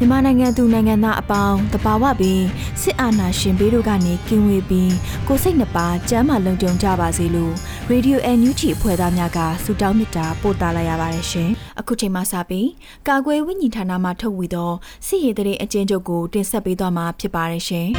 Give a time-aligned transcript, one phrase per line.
[0.00, 2.44] မြန်မာနိုင်ငံသူနိုင်ငံသားအပေါင်းတဘာဝပြီး
[2.82, 4.92] စစ်အာဏာရှင်ဘေးတို့ကနေကင်းဝေးပြီး
[5.28, 7.52] ကိုစိတ်နှပါကျမ်းမာလုံခြုံကြပါစေလို့
[7.90, 12.68] ရေဒီယို NUG အဖွဲ့သားများကဆုတောင်းမေတ္တာပို့သလာရပါတယ်ရှင်။အခုချိန်မှစပြီး
[13.08, 14.72] ကာကွယ်ဝိညာဉ်ဌာနမှထုတ်ဝေသော
[15.06, 17.88] စစ်ရေးတရေအကျဉ်းချုပ်ကိုတင်ဆက်ပေးသွားမှာဖြစ်ပါတယ်ရှင်။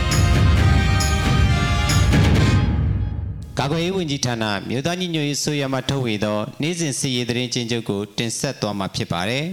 [3.59, 9.45] ကာကွယ်ရေးဝန်ကြီးဌာနမြို့သားညီညွတ်ရေးဆိုရမှထုတ်ဝေသောနေ့စဉ်စီရေးသတင်းချင်းချုပ်ကိုတင်ဆက်သွားမှာဖြစ်ပါတယ်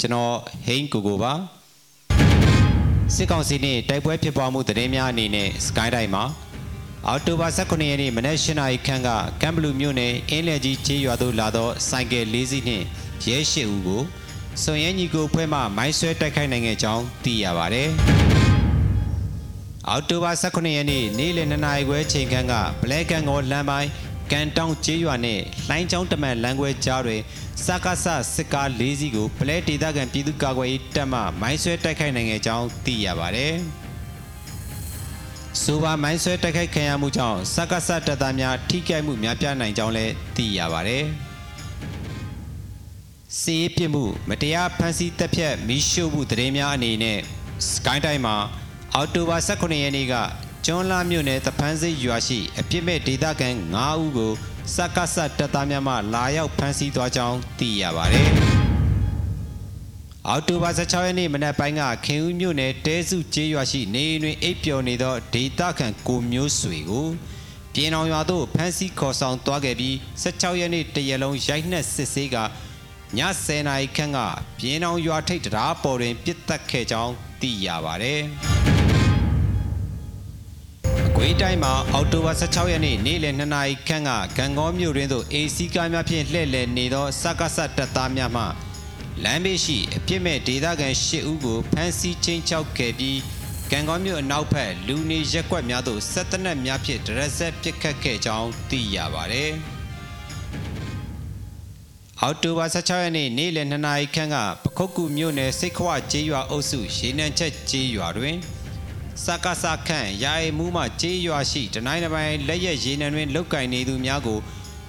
[0.00, 0.34] ကျွန်တော်
[0.66, 1.34] ဟိန်းကိုကိုပါ
[3.14, 6.24] စစ်ကောင်စီနှင့်တိုက်ပွဲဖြစ်ပွားမှုသတင်းများအနေနဲ့စကိုင်းတိုင်းမှာ
[7.06, 9.08] အော်တိုဘာ18ရက်နေ့မနက်၈နာရီခန့်က
[9.42, 12.84] ကမ်ဘလူမြို့နယ်အင်းလယ်ကြီးချေးရွာသို့လာသောဆိုင်ကယ်၄စီးနှင့်
[13.26, 14.02] ရဲ၈ဦးကို
[14.62, 17.88] စွန်ရဲညီကိုဖွဲ့မှမိုင်းဆွဲတိုက်ခိုက်နိုင်ခဲ့ကြောင်းသိရပါတယ်
[19.88, 23.90] အောက်တိုဘာ18ရက်နေ့နေ့လယ်2နာရီခွဲချိန်ခန့်ကဘလဲကန်ကောလမ်းပိုင်း
[24.32, 27.20] ကန်တောင်ကျေးရွာနဲ့လှိုင်းချောင်းတမန်လမ်းခွဲကြားတွင်
[27.66, 33.54] စကားဆစစ်ကား၄စီးကိုဘလဲဒေသခံပြည်သူ့ကာကွယ်ရေးတပ်မှမိုင်းဆွဲတိုက်ခိုက်နိုင်ခဲ့ကြောင်းသိရပါတယ်။
[35.62, 41.04] ဆိုပါမိုင်းဆွဲတိုက်ခိုက်ခံရမှုကြောင့်စကားဆတပ်သားများထိခိုက်မှုများပြားနိုင်ကြောင်းလည်းသိရပါတယ်။
[43.40, 47.18] စီးပြစ်မှုမတရားဖမ်းဆီးတပ်ဖြတ်မိရှုမှုတရေများအနေနဲ့
[47.70, 48.36] စကိုင်းတိုင်းမှာ
[48.94, 50.14] အော်တိုဘာ18ရက်နေ့က
[50.66, 54.32] ကျွန်းလာမြို့နယ်တဖန်းစိတ်ရွာရှိအပြစ်မဲ့ဒေသခံ9ဦးကို
[54.76, 58.28] စက္ကဆတပ်သားများမှလာရောက်ဖမ်းဆီးသွားကြောင်းသိရပါတယ်။
[60.28, 67.08] အော်တိုဘာ16ရက်နေ့မနက်ပိုင်းကခင်ဦးမြို့နယ်တဲစုကျေးရွာရှိနေအိမ်တွင်အိပ်ပျော်နေသောဒေသခံကိုမျိုးဆွေကို
[67.74, 72.44] ပြည်တော်ရွာသို့ဖမ်းဆီးခေါ်ဆောင်သွားခဲ့ပြီး16ရက်နေ့တရက်လုံးရိုက်နှက်စစ်ဆေးကည
[73.44, 74.18] 10နာရီခန့်က
[74.58, 78.20] ပြင်းအောင်ရွာထိပ်တရားပေါ်တွင်ပြစ်တက်ခဲ့ကြောင်းသိရပါတယ်။
[78.68, 78.71] အ
[81.24, 88.44] ကွေးတိုင်းမှာအော်တိုဘာ16ရက်နေ့နေ့လယ်2နာရီခန့်ကဂံကောမြို့တွင်သို့ AC ကားများဖြင့်လှည့်လည်နေသောစက္ကဆတပ်သားများမှ
[89.24, 93.18] လမ်းဘေးရှိအပြစ်မဲ့ဒေသခံ10ဦးကိုဖမ်းဆီးချင်းချောက်ခဲ့ပြီး
[93.70, 99.50] ကံကောမြို့အနောက်ဘက်လူနေရက်ကွက်များသို့ဆက်တနက်များဖြင့်ဒရက်ဆက်ပစ်ခတ်ခဲ့ကြောင်းသိရပါတယ်။
[102.20, 108.38] အော်တိုဘာ16ရက်နေ့နေ့လယ်2နာရီခန့်ကပခုတ်ကူမြို့နယ်စိတ်ခွကျေးရွာအုပ်စုရေနံချက်ကျေးရွာတွင်
[109.24, 114.38] စကားစခန့်ရာအိမ်မှုမှကျေးရွာရှိတနိုင်းတစ်ပိုင်းလက်ရက်ရေနံတွင်လောက်ကင်နေသူများကို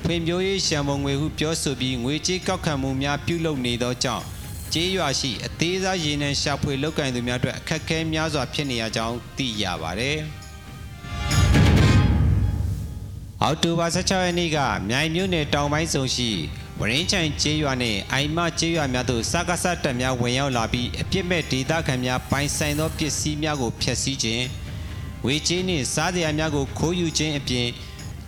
[0.04, 4.26] ဖွံ့ဖြိုးရေးရှံပုံငွေဟုပြောဆိုပြီးငွေကြေးကောက်ခံမှုများပြုလုပ်နေသောကြောင့်
[4.74, 10.20] ကျေးရွာရှိအသေးစားရေနံရှာဖွေလောက်ကင်သူများအတွက်အခက်အခဲများစွာဖြစ်နေရကြောင်းသိရပါတယ်။
[13.42, 14.58] အောက်တိုဘာ16ရက်နေ့က
[14.90, 16.30] မြိုင်မြို့နယ်တောင်ပိုင်းစုံရှိ
[16.80, 24.46] ဝရင်းချိုင်ကျေးရွာနှင့်အိုင်မကျေးရွာများသို့စကားဆတပ်များဝင်ရောက်လာပြီးအပြစ်မဲ့ဒေသခံများပိုင်ဆိုင်သောပစ္စည်းများကိုဖျက်ဆီးခြင်း
[25.26, 27.68] ဝေကျေးနှင့်စားစရာများကိုခိုးယူခြင်းအပြင်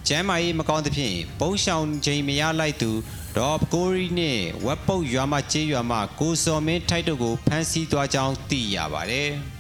[0.07, 2.91] ကျမ်းမာရေးမကောင်းသဖြင့်ပုံရှောင်ခြင်းမရလိုက်သူ
[3.38, 9.31] ဒေါ်ကိုရီနှင့်ဝက်ပုတ်ရွာမှကျေးရွာမှကိုစော်မင်းထိုက်တို့ကိုဖမ်းဆီးသွားကြောင်းသိရပါတယ်။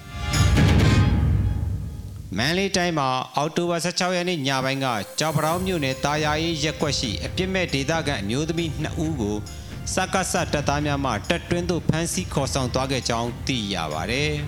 [2.37, 4.87] မန်လေးတိုင်းမှာအောက်တိုဘာ16ရက်နေ့ညပိုင်းက
[5.19, 9.37] ကြောက်ပတောင်းမြို့နယ်တာယာရေးရက်ကွက်ရှိအပြစ်မဲ့ဒေသခံအမျိုးသမီး2ဦးကို
[9.93, 14.33] စက္ကဆတပ်သားများမှတက်တွင်းသို့ဖမ်းဆီးခေါ်ဆောင်သွားခဲ့ကြောင်းသိရပါတယ်။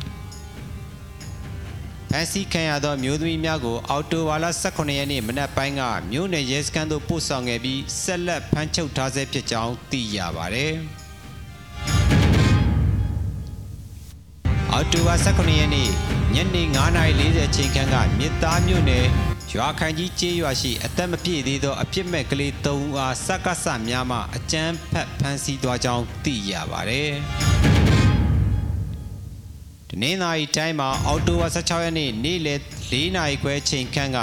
[2.09, 10.57] ဖမ်းဆီးခံရသောမျိုးသမီးများကိုအော်တိုဝါလာ18ရက်နေ့မနက်ပိုင်းကမြို့နယ်ရဲစခန်းသို့ပို့ဆောင်ခဲ့ပြီးဆက်လက်ဖမ်းချုပ်ထားဆဲဖြစ်ကြောင်းသိရပါတ
[14.79, 15.89] အော်တိုဝါ18ရက်နေ့
[16.33, 16.63] ညနေ
[17.09, 19.05] 9:40ချိန်ခန့်ကမြစ်သားမြို့နယ်
[19.53, 27.11] ရွာခိုင်ကြီးကျေးရွာရှိအသက်မပြည့်သေးသောအပြစ်မဲ့ကလေး၃ဦးအားစက္ကဆများမှအကြမ်းဖက်ဖမ်းဆီးသွားကြောင်းသိရပါတယ်။
[29.89, 32.59] တနင်္သာရီတိုင်းမှာအော်တိုဝါ16ရက်နေ့နေ့လယ်
[32.89, 34.19] 4နာရီခွဲချိန်ခန့်က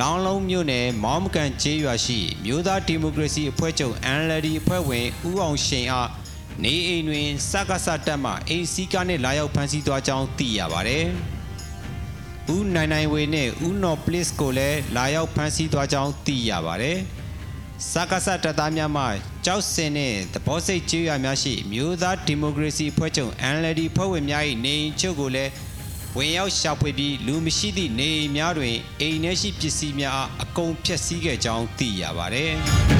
[0.00, 6.08] လောင်းလုံးမြို့နယ်မောင်းမကန်ကျေးရွာရှိမြို့သားဒီမိုကရေစီအဖွဲ့ချုပ် NLD အဖွဲ့ဝင်ဦးအောင်ရှိန်အား
[6.64, 11.06] နေအိမ်တွင်စက္ကစတက်မှအိမ်စီးကားနှင့်လာရောက်ဖမ်းဆီးသွားကြောင်းသိရပါတယ်။
[12.54, 16.98] ဦးနိုင်နိုင်ဝေနှင့်ဦးနော်ပလစ်ကိုလည်းလာရောက်ဖမ်းဆီးသွားကြောင်းသိရပါတယ်။
[17.92, 19.04] စက္ကစတပ်သားများမှ
[19.44, 25.50] ကြောက်စင်နှင့်သဘောစိတ်ကျေးရွာများရှိမြို့သားဒီမိုကရေစီအဖွဲ့ချုပ် NLD ဖွဲ့ဝင်များ၏နေအိမ်ချုပ်ကိုလည်း
[26.16, 32.52] ဝင်ရောက်ရှာဖွေပြီးလူမရှိသည့်နေအိမ်များတွင်အိမ်ထဲရှိပစ္စည်းများအားအကုန်ဖျက်ဆီးခဲ့ကြောင်းသိရပါတယ်။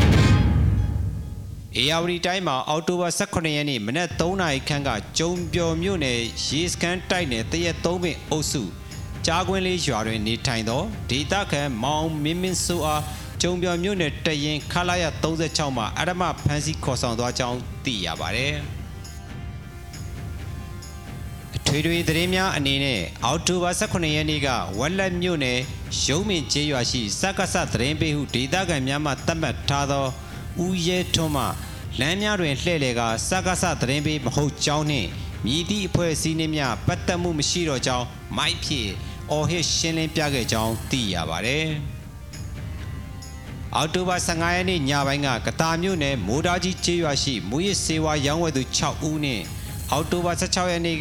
[1.79, 8.63] အေယာဝတီတိုင်းမှာအောက်တိုဘာ18ရက်နေ့မနက်3နာရီခန့်ကကျုံပျော်မြို့နယ်ရေစခန်းတိုက်နယ်တရက်3ပင်အုပ်စု
[9.27, 13.03] ကြားကွင်းလေးရွာတွင်နေထိုင်သောဒေတာခန်မောင်မင်းမင်းဆိုအား
[13.43, 18.55] ကျုံပျော်မြို့နယ်တရင်ခလာရ36မှာအရမဖမ်းဆီးခေါ်ဆောင်သွားကြောင်းသိရပါတယ်။
[21.67, 25.59] ထွေထွေသတင်းများအနေနဲ့အောက်တိုဘာ18ရက်နေ့ကဝက်လက်မြို့နယ်
[26.05, 30.07] ရုံးမင်ကျေးရွာရှိစက္ကစသတင်းပေးဟုဒေသခံများမှသတ်မှတ်ထားသော
[30.65, 31.45] ဦးရဲထွန်းမှ
[31.99, 35.09] လမ်းများတွင်လှည့်လည်ကစက္ကစသတင်းပေးမဟုတ်ကြောင်းနှင့်
[35.47, 38.89] မြည်သည့်အဖွဲ့အစည်းနှင့်များပတ်သက်မှုမရှိတော့ကြောင်းမိုက်ဖြစ်
[39.31, 41.69] အော်ဟစ်ရှင်းလင်းပြခဲ့ကြောင်းသိရပါသည်
[43.77, 49.43] အောက်တိုဘာ15ရက်နေ့ညပိုင်းကကတာမြို့နယ်မိုးသားကြီးကျေးရွာရှိမူရစ်စေဝါရောင်းဝယ်သူ6ဦးနှင့်
[49.91, 50.97] အောက်တိုဘာ16ရက်နေ့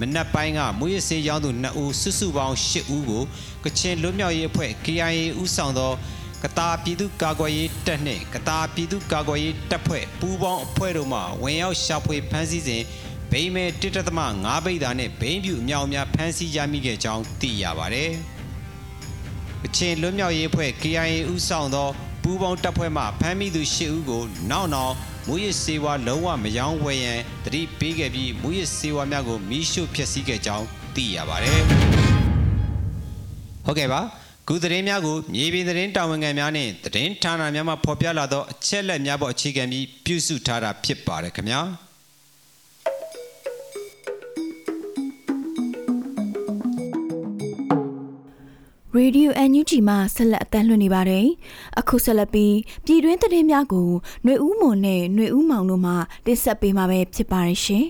[0.00, 3.22] မနက်ပိုင်းကမူရစေးရောင်းသူ2ဦးစုစုပေါင်း8ဦးကို
[3.64, 5.92] ကချင်လွတ်မြောက်ရေးအဖွဲ့ KIA ဦးဆောင်သော
[6.42, 12.82] ကတာပြည်သူ့ကာကွယ်ရေးတပ်နှင့်ကတာပြည်သူ့ကာကွယ်ရေးတပ်ဖွဲ့ပူးပေါင်းအဖွဲ့တို့မှဝင်ရောက်ရှာဖွေဖမ်းဆီးစဉ်
[13.30, 13.64] ဗိမဲ
[14.14, 18.04] 1.5ဘိတ်တာနှင့်ဘိန်းပြူအမြောက်အများဖမ်းဆီးရမိခဲ့ကြောင်းသိရပါဗျ။
[19.62, 21.88] ကချင်လွတ်မြောက်ရေးအဖွဲ့ KIA ဦးဆောင်သော
[22.22, 24.94] ပူးပေါင်းတပ်ဖွဲ့မှဖမ်းမိသူ၈ဦးကိုနောက်နောက်
[25.26, 31.60] မူရစ်စေဝါလုံးဝမယောင်းဝယ်ရန်တတိပေးခဲ့ပြီးမူရစ်စေဝါများကိုမိရှုဖျက်ဆီးခဲ့ကြောင်းသိရပါတယ်။
[33.66, 41.61] ဟုတ်ကဲ့ပါ ကုသတင်းများကိုမြေပြင်သတင်းတာဝန်ခံများနဲ့သတင်းဌာနများမှဖော်ပြလာသောအချက်လက်များပေါ်အခြေခံပြီးပြုစုထားတာဖြစ်ပါတယ်ခင်ဗျာ။
[48.97, 51.25] Radio NUG မှာဆက်လက်အသံလွှင့်နေပါတယ်။
[51.79, 52.55] အခုဆက်လက်ပြီး
[52.85, 53.89] ပြည်တွင်းသတင်းများကို
[54.23, 55.93] ຫນွေဦးမွန်နဲ့ຫນွေဦးမောင်တို့မှ
[56.25, 57.85] တင်ဆက်ပေးမှာပဲဖြစ်ပါရဲ့ရှင်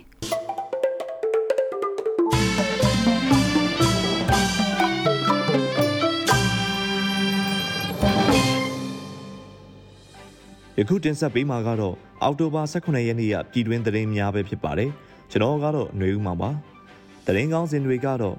[10.79, 14.91] ယခုတင်ဆက်ပေးမှာကတော့အောက်တိုဘာ18ရက်နေ့ကပြည်တွင်းသတင်းများပဲဖြစ်ပါတယ်
[15.31, 16.51] ကျွန်တော်ကတော့ຫນွေဦးမောင်ပါ
[17.27, 18.37] သတင်းကောင်းစင်တွေကတော့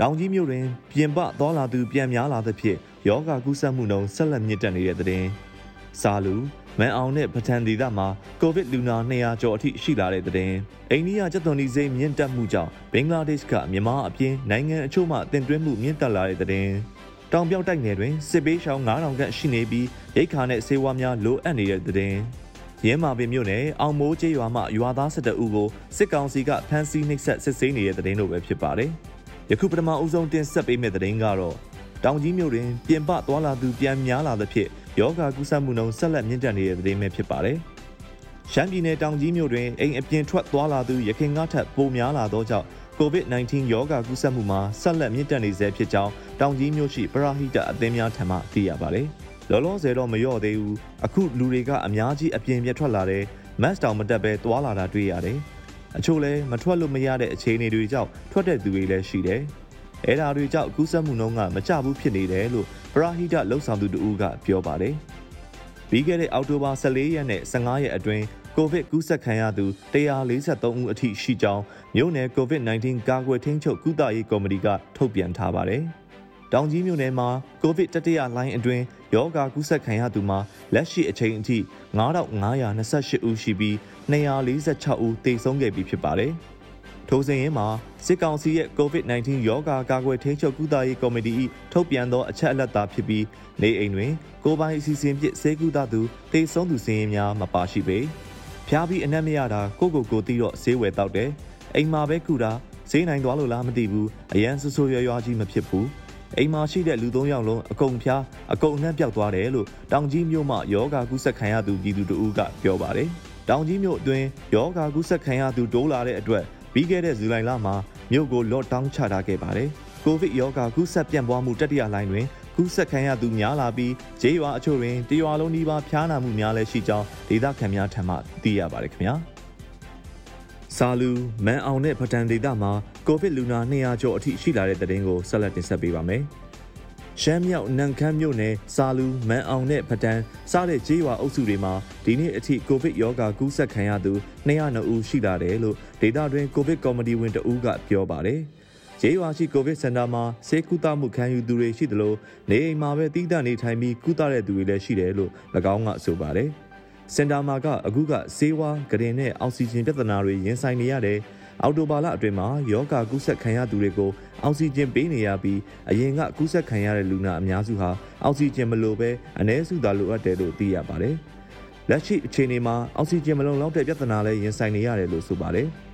[0.00, 2.78] တောင်ကြီးမြို့တွင်ပြင်ပသွားလာသူပြန်များလာသဖြင့်
[3.08, 5.24] ယောဂကူးစက်မှုနှုန်းဆက်လက်မြင့်တက်နေတဲ့တဲ့တင်။
[6.00, 6.34] စာလူ
[6.78, 8.08] မန်အောင်နဲ့ပထန်ဒေသမှာ
[8.40, 10.52] ကိုဗစ်လူနာ200ကျော်အထိရှိလာတဲ့တဲ့တင်။
[10.90, 16.68] အိန္ဒိယကျပ်သွန်ဒီစိမြင့်တက်မှုကြောင့်ဘင်္ဂလားဒေ့ရှ်ကမြန်မာအပြင်နိုင်ငံအချို့မှတင်သွင်းမှုမြင့်တက်လာတဲ့တဲ့တင်။
[17.32, 19.86] တောင်ပြောက်တိုက်နယ်တွင်စစ်ပေးရှောင်း9000ခန့်ရှိနေပြီး
[20.16, 22.14] ရိတ်ခါနဲ့ဆေးဝါးများလိုအပ်နေတဲ့တဲ့တင်။
[22.86, 28.90] ရဲမာပင်မြို့နယ်အောင်မိုးကျေးရွာမှရွာသား17ဦးကိုစစ်ကောင်စီကဖမ်းဆီးနှိပ်စက်စစ်ဆေးနေတဲ့တဲ့တင်တို့ပဲဖြစ်ပါတယ်။
[29.50, 31.56] ယခုပထမအဦးဆုံးတင်ဆက်ပေးမယ့်သတင်းကတော့
[32.04, 34.68] တောင်ကြီးမြို့တွင်ပြင်ပသွားလာသူပြန်များလာသဖြင့်
[34.98, 37.56] ယောဂကူးစက်မှုနှုန်းဆက်လက်မြင့်တက်နေတဲ့သတင်းပဲဖြစ်ပါတယ်။
[38.52, 42.66] ရှမ်းပြည်နယ်တောင်ကြီးမြို့တွင်အိမ်အပြင်ထွက်သွားလာသူရခိုင်ငါထက်ပိုများလာသောကြောင့်
[43.00, 49.06] COVID-19 ယောဂကူးစက်မှုမှာဆက်လက်မြင့်တက်နေဆဲဖြစ်ကြောင်းတောင်ကြီးမြို့ရှိပရာဟိတအသင်းများထံမှသိရပါတယ်။
[49.50, 53.22] လောလောဆယ်တော့မလျော့သေးဘူး။အခုလူတွေကအများကြီးအပြင်ပြထွက်လာတဲ့
[53.62, 55.38] mask တောင်မတက်ဘဲသွားလာတာတွေ့ရတယ်။
[55.98, 59.40] အချို့လည်းမထွက်လို့မရတဲ့အခြေအနေတွေကြောင့်ထွက်တဲ့သူတွေလည်းရှိတယ်။
[60.06, 64.94] အဲဒါတွေကြောင့်ကူးစက်မှုနှုန်းကမကျဘူးဖြစ်နေတယ်လို့ပရာဟိတလှုပ်ဆောင်သူတူကပြောပါတယ်။
[65.90, 68.24] ပြီးခဲ့တဲ့အောက်တိုဘာ14ရက်နဲ့15ရက်အတွင်း
[68.58, 71.62] ကိုဗစ်ကူးစက်ခံရသူ143ဦးအထိရှိကြောင်း
[71.96, 75.82] မြို့နယ် COVID-19 ကာကွယ်ထိန်းချုပ်ကုသရေးကော်မတီကထုတ်ပြန်ထားပါတယ်။
[76.52, 77.28] တောင်ကြီးမြို့နယ်မှာ
[77.62, 78.84] ကိုဗစ်တတိယလိုင်းအတွင်း
[79.14, 80.38] ယောဂါကူးစက်ခံရသူမှာ
[80.74, 81.58] လက်ရှိအချိန်အထိ
[81.98, 83.74] 9528ဦးရှိပြီး
[84.12, 86.32] 246ဦးသေဆုံးခဲ့ပြီးဖြစ်ပါတယ်။
[87.08, 87.66] ထိုစဉ်ရင်မှာ
[88.06, 91.34] စစ်ကောင်စီရဲ့ COVID-19 ယောဂါကာကွယ်ထိန်းချုပ်ကုသရေးကော်မတီ
[91.72, 93.24] ထုတ်ပြန်သောအချက်အလက်သာဖြစ်ပြီး
[93.62, 94.12] နေအိမ်တွင်
[94.44, 96.00] ကိုပိုင်အစီအစဉ်ဖြင့်စေကူတာသူ
[96.32, 98.00] သေဆုံးသူစည်ရင်များမပါရှိပေ။
[98.68, 101.30] ဖျားပြီးအနက်မရတာကိုကိုကိုတီးတော့ဈေးဝယ်တောက်တယ်။
[101.74, 102.52] အိမ်မှာပဲကူတာ
[102.90, 105.86] ဈေးနိုင်သွားလို့လားမသိဘူး။အရန်ဆူဆူရွရွကြီးမဖြစ်ဘူး။
[106.36, 113.08] အိမ်မှာရှိတဲ့လူ၃ယောက်လုံးအကုန်ဖျားအကုန်နှံ့ပြောက်သွားတယ်လို့တောင်ကြီးမြို့မှယောဂါကူးစက်ခံရသူပြည်သူတို့ကပြောပါတယ်။
[113.48, 117.74] တောင်ကြီးမြို့အတွင်းယောဂါကူးစက်ခံရသူတိုးလာတဲ့အတွက်ပြီးခဲ့တဲ့ဇူလိုင်လမှာ
[118.12, 119.68] မြို့ကိုလော့ဒေါင်းချထားခဲ့ပါတယ်။
[120.04, 122.26] ကိုဗစ်ယောဂါကူးစက်ပြန့်ပွားမှုတတိယလိုင်းတွင်
[122.56, 129.14] ကူးစက်ခံရသူများလာပြီးဂျေးရွာအချို့တွင်တရွာလုံးဒီပါဖျားနာမှုများလည်းရှိကြောင်းဒေသခံများထံမှသိရပါတယ်ခင်ဗျာ။
[130.76, 131.10] စာလူ
[131.46, 132.72] မန်အောင်နဲ့ပတန်ဒေတာမှာ
[133.06, 136.22] ကိုဗစ်လူနာ200ကျော်အထိရှိလာတဲ့တဲ့တင်ကိုဆက်လက်တင်ဆက်ပေးပါမယ်။
[137.22, 140.22] ရှမ်းမြောက်နန်ခမ်းမြို့နယ်စာလူမန်အောင်နဲ့ပတန်း
[140.52, 141.72] စတဲ့ကြေးရွာအုပ်စုတွေမှာ
[142.04, 144.12] ဒီနေ့အထိကိုဗစ်ရောဂါကူးစက်ခံရသူ
[144.48, 148.40] 202ဦးရှိလာတယ်လို့ဒေတာတွင်ကိုဗစ်ကော်မတီဝင်တဦးကပြောပါတယ်။
[149.00, 152.14] ကျေးရွာရှိကိုဗစ်စင်တာမှာဆေးကုသမှုခံယူသူတွေရှိသလို
[152.50, 155.30] နေအိမ်မှာပဲတည်တံ့နေထိုင်ပြီးကုသတဲ့သူတွေလည်းရှိတယ်လို့၎
[155.74, 156.48] င်းကဆိုပါတယ်။
[157.14, 161.18] စင်တာမှာကအခုကဆေးဝါးဂရင်နဲ့အောက်ဆီဂျင်ပြဿနာတွေရင်ဆိုင်နေရတယ်။
[161.62, 164.10] အော်တိုဘာလအတွင်းမှာယောဂကူးစက်ခံရသူတွေကို
[164.42, 165.60] အောက်ဆီဂျင်ပေးနေရပြီး
[165.90, 167.90] အရင်ကကူးစက်ခံရတဲ့လူနာအများစုဟာ
[168.24, 169.10] အောက်ဆီဂျင်မလိုဘဲ
[169.40, 171.14] အ ਨੇ စုသာလိုအပ်တယ်လို့သိရပါတယ်။
[171.90, 175.68] လက်ရှိအခြေအနေမှာအောက်ဆီဂျင်မလုံလောက်တဲ့ပြဿနာလည်းရင်ဆိုင်နေရတယ်လို့ဆိုပါတယ်။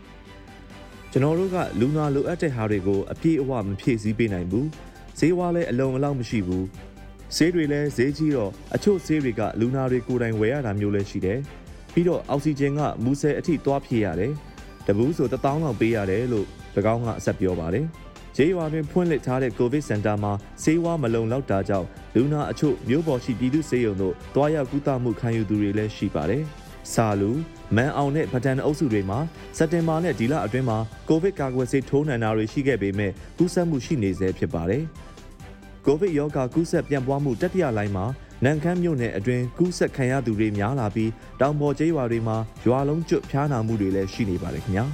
[1.14, 4.66] ကျွန်တော်တို့ကလူနာလိုအပ်တဲ့ဟာတွေကိုအပြည့်အဝမဖြည့်ဆည်းပေးနိုင်ဘူး။
[5.19, 6.64] ဈေးဝါးလည်းအလုံးအလောက်မရှိဘူး။
[7.37, 11.38] ဈေးတွေလည်းဈေးကြီးတော့အချို့ဈေးတွေကလူနာတွေကိုယ်တိုင်ဝယ်ရတာမျိုးလည်းရှိတယ်။
[11.92, 14.33] ပြီးတော့အောက်ဆီဂျင်ကမူဆယ်အထိသွားဖြည့်ရတယ်။
[14.87, 16.47] တဘူးဆို1000လောက်ပေးရတယ်လို့၎
[16.95, 17.87] င်းကအဆက်ပြောပါတယ်။
[18.37, 26.45] ဂျေးရွာတွင်ဖွင့်လှစ်ထားတဲ့ကိုဗစ်စင်တာမှာဆေးဝါးမလုံလောက်တာကြောင့်လူနာအချို့မြို့ပေါ်ရှိပြည်သူစေယုံတို့တွားရောက်ကူးသမှုခံယူသူတွေလည်းရှိပါတယ်။
[26.92, 27.30] စာလူ
[27.76, 29.18] မန်အောင်နဲ့ဗတန်အုပ်စုတွေမှာ
[29.56, 34.82] စက်တင်ဘာနဲ့ဒီလအတွင်းမှာကိုဗစ်ကာကွယ်ဆေးထိုးနှံတာတွေရှိခဲ့ပေမဲ့ကူးစက်မှုရှိနေဆဲဖြစ်ပါတယ်။
[35.86, 38.04] ကိုဗစ်ရောဂါကူးစက်ပြန့်ပွားမှုတတိယလိုင်းမှာ
[38.44, 41.10] နန်ခမ်းမြို့နယ်အတွင်းကူးစက်ခံရသူတွေများလာပြီး
[41.40, 42.36] တောင်ပေါ်ကျေးရွာတွေမှာ
[42.66, 44.86] ရွာလုံးကျွတ်ဖျားနာမှုတွေလည်းရှိနေပါတယ်ခင်ဗျာ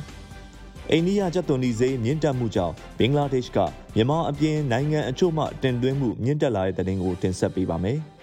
[0.90, 3.58] အိန္ဒိယကျပ်သွန်ဒီဈေးမြင့်တက်မှုကြောင့်ဘင်္ဂလားဒေ့ရှ်က
[3.94, 7.98] မြန်မာအပြင်နိုင်ငံအချို့မှတင်သွင်းမှုမြင့်တက်လာတဲ့တဲ့တင်ကိုတင်ဆက်ပေးပါမယ်။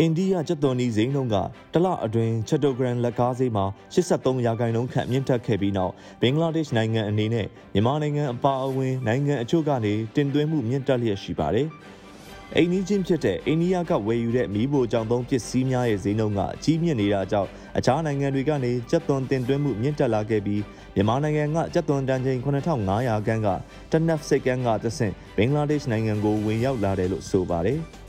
[0.00, 1.36] အိန္ဒိယကျပ်သွန်ဒီဈေးနှုန်းက
[1.74, 11.66] တလအတွင်းချက်တိုဂရန်လက်ကားဈေးမှာ83ရာခိုင်နှုန်းခန့်မြင့်တက်ခဲ့ပြီးနောက်ဘင်္ဂလားဒေ့ရှ်နိုင်ငံအနေနဲ့မြန်မာနိုင်ငံအပါအဝင်နိုင်ငံအချို့ကနေတင်သွင်းမှုမြင့်တက်လျက်ရှိပါတယ်။
[12.56, 17.48] အိန္ဒိချင်းဖြစ်တဲ့အိန္ဒိယကဝယ်ယူတဲ့မီးဖိုကြောင့်သုံးပစ္စည်းများရဲ့ဈေးနှုန်းကအကြီးမြင့်နေတာကြောင့်
[17.78, 20.62] အခြားနိုင်ငံတွေကနေကြက်သွန်တင်သွင်းမှုမြင့်တက်လာခဲ့ပြီး
[20.94, 23.48] မြန်မာနိုင်ငံကကြက်သွန်တန်ချိန်9500ခန်းက
[23.92, 27.80] တနက်စိတ်ကန်းကတဆင့်ဘင်္ဂလားဒေ့ရှ်နိုင်ငံကိုဝင်ရောက်လာတယ်လို့ဆိုပါတယ်။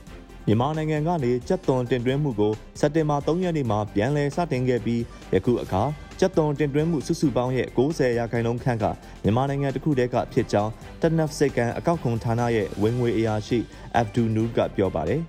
[0.49, 5.01] မြန်မာနိုင်ငံကနေကြက်သွန်တင်သွင်းမှုကိုစက်တင်ဘာ3ရက်နေ့မှာပြန်လည်စတင်ခဲ့ပြီး
[5.33, 5.83] ယခုအခါ
[6.19, 8.85] ကြက်သွန်တင်သွင်းမှုစုစုပေါင်းရဲ့90ရာခိုင်နှုန်းခန့်က
[9.23, 13.59] မြန်မာနိုင်ငံတစ်ခုတည်းကဖြစ်ကြောင်းတနက်စိတ်ကန်အကောက်ခွန်ဌာနရဲ့ဝင်ငွေအရာရှိ
[13.95, 15.21] အဗ်ဒူနူကပြောပါတယ်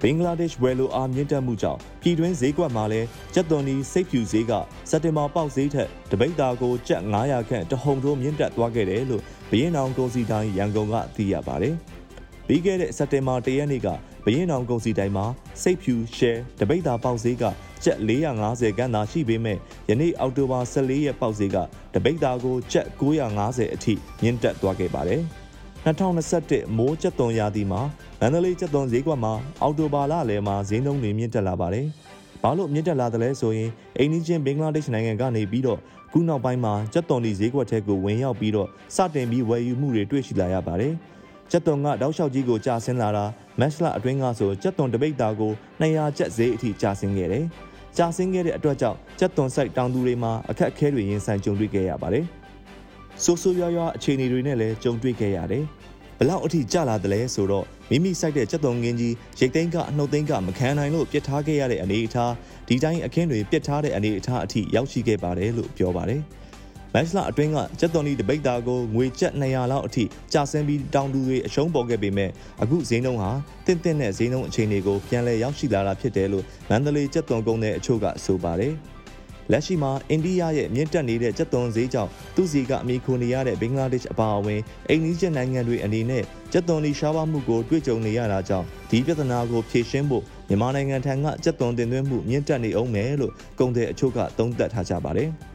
[0.00, 4.52] ဘင်္ဂလားဒေ့ရှ်ဝယ်လိုအားမြင့်တက်မှုကြောင့်ပြည်တွင်းဈေးကွက်မှာလည်းကြက်သွန်ဒီစိတ်ဖြူဈေးက
[4.90, 11.76] စက်တင်ဘာပေါက်ဈေးထက်တပိတ်တာကိုကျပ်900ခန့်တဟုန်ထိုးမြင့်တက်သွားခဲ့တယ်လို့ဘရင်အောင်ကုန်စီတိုင်းရန်ကုန်ကသိရပါတယ်။
[12.52, 13.88] ပြီးခဲ့တဲ့စက်တင်ဘာ၁ရက်နေ့က
[14.24, 15.26] ဘရင်အောင်ကုန်စီတိုင်းမှာ
[15.62, 17.44] စိတ်ဖြူ share တပိတ်တာပေါက်ဈေးက
[17.84, 19.58] ကျပ်450ခန်းသာရှိပေမဲ့
[19.90, 21.56] ယနေ့အောက်တိုဘာ14ရက်ပေါက်ဈေးက
[21.94, 25.20] တပိတ်တာကိုကျပ်950အထိမြင့်တက်သွားခဲ့ပါတယ်။
[25.84, 27.80] 2021မိုးကျက်သွန်ရာသီမှာ
[28.20, 29.32] မန္တလေးကျက်သွန်ဈေးကွက်မှာ
[29.62, 31.86] အောက်တိုဘာလလယ်မှာဈေးနှုန်းတွေမြင့်တက်လာပါတယ်။
[32.42, 35.78] ဘာလို့မြင့်တက်လာသလဲဆိုရင်အိန္ဒိချင်းဘင်္ဂလားဒေ့ရှ်နိုင်ငံကနေပြီးတော့
[36.12, 40.94] ခုနောက်ပိုင်းမှာကျက်သွန်ဒီဈေးကွက်ထဲကိုဝင်ရောက်ပြီးတော့စတင်ပြီးဝယ်ယူမှုတွေတွေ့ရှိလာရပါတယ်။
[41.54, 43.24] ကျက်သွန်ကတောက်လျှောက်ကြီးကိုကြာဆင်းလာတာ
[43.60, 47.44] မက်စလအတွင်းကဆိုကျက်သွန်တပိတ်တာကို200ကျပ်ဈေးအထိကြာဆင်းခဲ့တယ်။
[47.96, 52.24] ကြာဆင်းခဲ့တဲ့အတွက်ကြောင့်ကြက်သွန်ဆိုင်တောင်သူတွေမှာအခက်အခဲတွေရင်ဆိုင်ကြုံတွေ့ခဲ့ရပါတယ်။
[53.22, 55.64] ဆိုးဆိုးရွားရွားအခြေအနေတွေနဲ့လည်းကြုံတွေ့ခဲ့ရတယ်။
[56.18, 62.32] ဘလောက်အထိကြလာတယ်လဲဆိုတော့မိမိစိုက်တဲ့ကြက်သွန်ငင်းကြီးရိတ်သိမ်းကအနှုတ်သိမ်းကမခံနိုင်လို့ပြစ်ထားခဲ့ရတဲ့အနေအထား
[62.68, 66.22] ဒီတိုင်းအခင်းတွေပြစ်ထားတဲ့အနေအထားအထိရောက်ရှိခဲ့ပါတယ်လို့ပြောပါတယ်။
[66.94, 72.30] မက်စလာအတွင်းကကျက်သွန်ဒီတပိတ်တာကိုငွေကျပ်200လောက်အထိကျဆင်းပြီးတောင်သူတွေအရှုံးပေါ်ခဲ့ပေမဲ့
[72.62, 73.30] အခုဈေးနှုန်းဟာ
[73.66, 78.74] တင့်တင့်တဲ့ဈေးနှုန်းအခြေအနေကိုပြန်လည်ရောက်ရှိလာတာဖြစ်တယ်လို့မန္တလေးကျက်သွန်ကုန်းတဲ့အချို့ကဆိုပါတယ်
[79.52, 95.30] လက်ရှိမှာအိန္ဒိယရဲ့မြင့်တက်နေတဲ့ကျက်သွန်ဈေးကြောင့်သူ့စီကအမိခိုနေရတဲ့ဘင်္ဂလားဒေ့ရှ်အပါအဝင်အိန္ဒိယနိုင်ငံတွေအနေနဲ့ကျက်သွန်ဒီရှားပါမှုကိုတွေ့ကြုံနေရတာကြောင့်ဒီပြဿနာကိုဖြေရှင်းဖို့မြန်မာနိုင်ငံထံကကျက်သွန်တင်သွင်းမှုမြင့်တက်နေအောင်မယ်လို့ကုန်တဲ့အချို့ကသုံးသပ်ထားကြပါတယ်။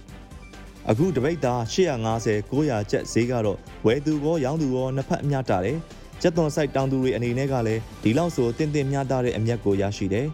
[0.92, 5.78] အခုတပိတ်သား850 900ကျပ်ဈေးကတော့ဝယ်သူရောရောင်းသူရောနှစ်ဖက်အမျှတာတယ်
[6.22, 10.28] ကျက်သွန်ဆိုင်တောင်သူတွေအနေနဲ့ကလည်းဒီလောက်ဆိုတင့်တင့်မျှတာတဲ့အမျက်ကိုရရှိတယ်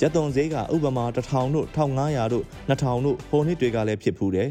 [0.00, 4.48] ကျက်သွန်ဈေးကဥပမာ1000တို့1500တို့2000တို့ဟိုနှစ်တွေကလည်းဖြစ်ဖူးတယ်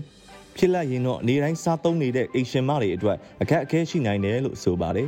[0.57, 5.07] ဖြစ်လိုက်ရင်တော့နေတိုင်းစားသုံးနေတဲ့အိရှင်မတွေအတွက်အခက်အခဲရှိနိုင်တယ်လို့ဆိုပါတယ်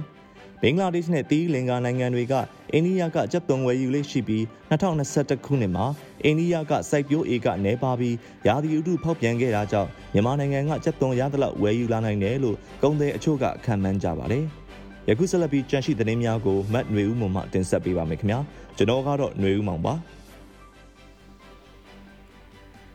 [0.63, 2.35] ဘင်္ဂလားဒေ့ရှ်နဲ့တီးလင်္ကာနိုင်ငံတွေက
[2.73, 5.87] အိန္ဒိယကကြက်သွန်ဝယ်ယူလေးရှိပြီး2021ခုနှစ်မှာ
[6.25, 8.17] အိန္ဒိယကစိုက်ပျိုးဧကနေပါပြီး
[8.47, 14.45] ရာသီဥတုဖောက်ပြန်ခဲ့တာကြောင့်မြန်မာနိုင်ငံကကြက်သွန်ရသလောက်ဝယ်ယူလာနိုင်တယ်လို့ကုန်သည်အချို့ကခံမှန်းကြပါတယ်။
[15.09, 18.39] ယခုဆက်လက်ပြီးကြန့်ရှိသတင်းများကိုမတ်ຫນွေဦးမှမှတင်ဆက်ပေးပါမယ်ခင်ဗျာ။
[18.77, 19.95] ကျွန်တော်ကတော့ຫນွေဦးမောင်ပါ။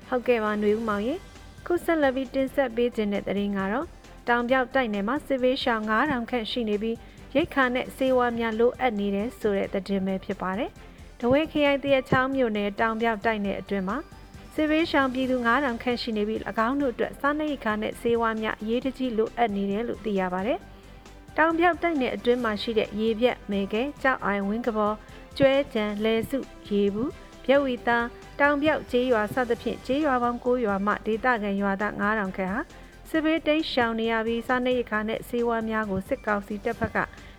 [0.07, 1.15] ဟုတ်ကဲ့ပါຫນွေဦးမောင်ရေ
[1.65, 3.87] ခုဆက်လက်ပြီးတင်ဆက်ပေးခြင်းတဲ့သတင်းကတော့
[4.27, 6.95] တောင်ပြောက်တိုက်နယ်မှာစစ်ဘေးရှောင်9000ခန့်ရှိနေပြီး
[7.34, 10.70] ရိတ်ခါနဲ့စေဝါများလိုအပ်နေတဲ့ဆိုတဲ့သတင်းပဲဖြစ်ပါတယ်။
[11.20, 13.98] ဒဝဲခရိုင်တရချောင်းမြို့နယ်တောင်ပြောက်တိုက်နယ်အတွင်းမှာ
[14.54, 20.58] စစ်ဘေးရှောင်ပြည်သူ9000ခန့်ရှိနေပြီး၎င်းတို့အတွက်စားနပ်ရိက္ခာနဲ့စေဝါများအရေးတကြီးလိုအပ်နေတယ်လို့သိရပါတယ်။
[21.36, 24.92] တောင်ပြောက်တိုက်နယ်အတွင်းမှာရှိတဲ့ရေပြက်မေကဲကြောက်အိုင်ဝင်းကဘော
[25.36, 27.10] ကျွဲကြံလဲစုရေဘူး
[27.44, 28.06] မြက်ဝီသား
[28.40, 32.60] တောင်ပြောက်ကျေးရွာစသဖြင့်ကျေးရွာပေါင်း9ရွာမှဒေသခံရွာသား9000ခန့်ဟာ
[33.10, 36.98] စစ်ဘေးတိတ်ရှောင်နေရပြီးစားနပ်ရိက္ခာနဲ့စေဝါများကိုစစ်ကောင်စီတပ်ဖက်က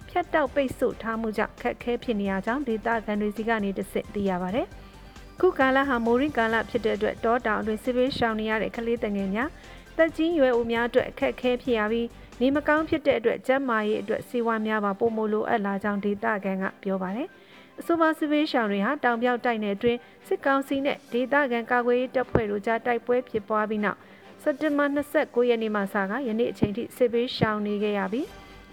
[0.09, 4.67] ဖျက်တောက်ပိတ်ဆို့ထားမှုကြောင့်ခက်ခဲဖြစ်နေရကြောင်းဒေသခံတွေစီကနေတဆင့်သိရပါတယ်။
[5.39, 9.50] ခုကာလဟာမိုးရင်းကာလဖြစ်တဲ့အတွက်တောတောင်အတွင်းစစ်ဘေးရှောင်နေရတဲ့ကလေးတငယ်များ
[9.97, 12.07] တက်ကြီးရွယ်ဦးများအတွက်အခက်အခဲဖြစ်ရပြီး
[12.41, 17.27] နေမကောင်းဖြစ်တဲ့အတွက်ကျန်းမာရေးအတွက်စေဝါများပါပုံမလိုအပ်လာကြောင်းဒေသခံကပြောပါတယ်။
[17.79, 24.00] အဆိုပါစစ်ဘေးရှောင်တွေဟာတောင်ပြောက်တိုက်နယ်အတွင်းစစ်ကောင်စီနဲ့ဒေသခံကာကွယ်ရေးတပ်ဖွဲ့တို့ကြားတိုက်ပွဲဖြစ်ပွားပြီးနောက်
[24.41, 24.86] စက်တင်ဘာ
[25.17, 28.27] 29ရက်နေ့မှစကယနေ့အချိန်ထိစစ်ဘေးရှောင်နေခဲ့ရပြီး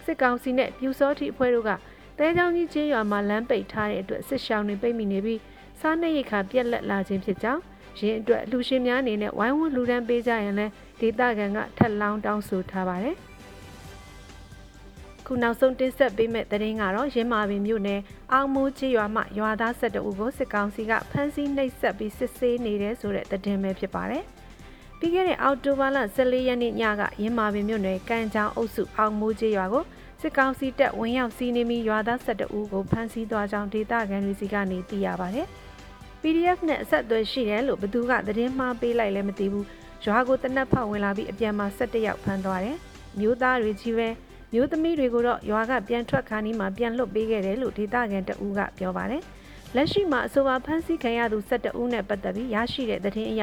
[0.04, 1.70] စစ်ကောင်စီနဲ့ပြူစောတိအဖွဲ့တို့က
[2.18, 5.40] တဲချောင်းကြီးချင်းရွာမှာလမ်းပိတ်ထားတဲ့အတွက်စစ်ရှောင်တွေပိတ်မိနေပြီး
[5.80, 7.62] စားနပ်ရိက္ခာပြက်လက်လာခြင်းဖြစ်ကြောင်း
[8.00, 13.16] ရင်းအတွက်လူရှင်များအနေနဲ့ဝိုင်းဝန်းလူဒန်းပေးကြရင်လည်းဒေသခံကထက်လောင်းတောင်းဆိုထားပါတယ်။
[15.26, 18.00] ခုနောက်ဆုံးတင်ဆက်ပေးမယ့်သတင်းကတော့ရင်းမာပင်မြို့နယ်
[18.32, 24.24] အောင်မိုးချရွာမှရွာသား၁၁ဦးကိုစစ်ကောင်စီကဖမ်းဆီးနှိပ်စက်ပြီးစစ်ဆေးနေတဲ့ဆိုတဲ့သတင်းပဲဖြစ်ပါတယ်။
[25.04, 29.84] ပြီးခဲ့တဲ့အောက်တိုဘာလ14ရက်နေ့ညကရင်းမာပင်မြို့နယ်ကံချောင်းအုပ်စုအောင်မိုးချရွာကို
[30.20, 35.46] စစ်ကောင်စီတပ်ဝင်ရောက်စီးနင်းပြီးရွာသား၁၁ဦးကိုဖမ်းဆီးသွားကြောင်းဒေသခံတွေစီကနေသိရပါတယ်။
[36.22, 39.64] PDF နဲ့အဆက်အသွယ်ရှိတယ်လို့ဘသူကသတင်းမှားပေးလိုက်လည်းမသိဘူး။
[40.04, 42.76] ရွာကိုတနက်ဖောက်ဝင်လာပြီးအပြန်မှာ၁၁ယောက်ဖမ်းသွားတယ်။
[43.18, 44.08] မျိုးသားတွေကြီးပဲ
[44.52, 49.22] မျိုးသမီးတွေကိုတော့ရွာကပြန်ထွက်ခါနီးမှာပြန်လွတ်ပေးခဲ့တယ်လို့ဒေသခံတအူးကပြောပါတယ်။
[49.74, 53.42] လက်ရှိမှာအဆိုပါဖမ်းဆီးခံရသူ12ဦးနဲ့ပတ်သက်ပြီးရရှိတဲ့သတင်းအရ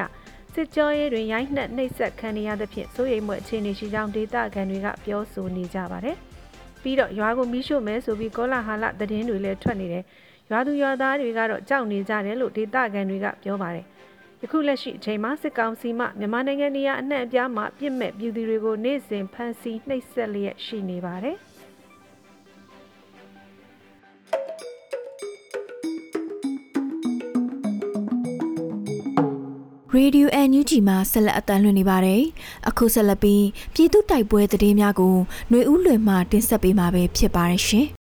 [0.56, 6.16] စစ်ကြောရေးတွင်ရိုက်နှက်နှိပ်စက်ခံရသဖြင့်စိုးရိမ်မှုအခြေအနေရှိကြောင်းဒေသခံတွေကပြောဆိုနေကြပါတယ်။
[6.82, 10.04] ပြီးတော့ရွာကိုမီးရှို့မယ်ဆိုပြီးကောလာဟာလသတင်းတွေလည်းထွက်နေတယ်။
[10.50, 13.86] ရွာသူရွာသားတွေကတော့ကြောက်နေကြတယ်လို့ဒေသခံတွေကပြောပါတယ်။
[14.42, 21.38] ယခုလက်ရှိအချိန်မှာစစ်ကောင်စီမှမြန်မာနိုင်ငံနေရာအနှံ့အပြားမှာပြစ်မဲ့ပြည်သူတွေကိုနေ့စဉ်ဖမ်းဆီးနှိပ်စက်လျက်ရှိနေပါတယ်။
[30.00, 32.24] Radio NUG မှာဆက်လက်အတန်းလွှင့်နေပါတယ်။
[32.70, 35.16] အခုဆက်လက်ပြီးပြည်သူတိုက်ပွဲသတင်းများကို
[35.50, 37.88] ຫນွေဦးလွင်မှတင်ဆက်ပေးမှာပဲဖြစ်ပါတယ်ရှင်။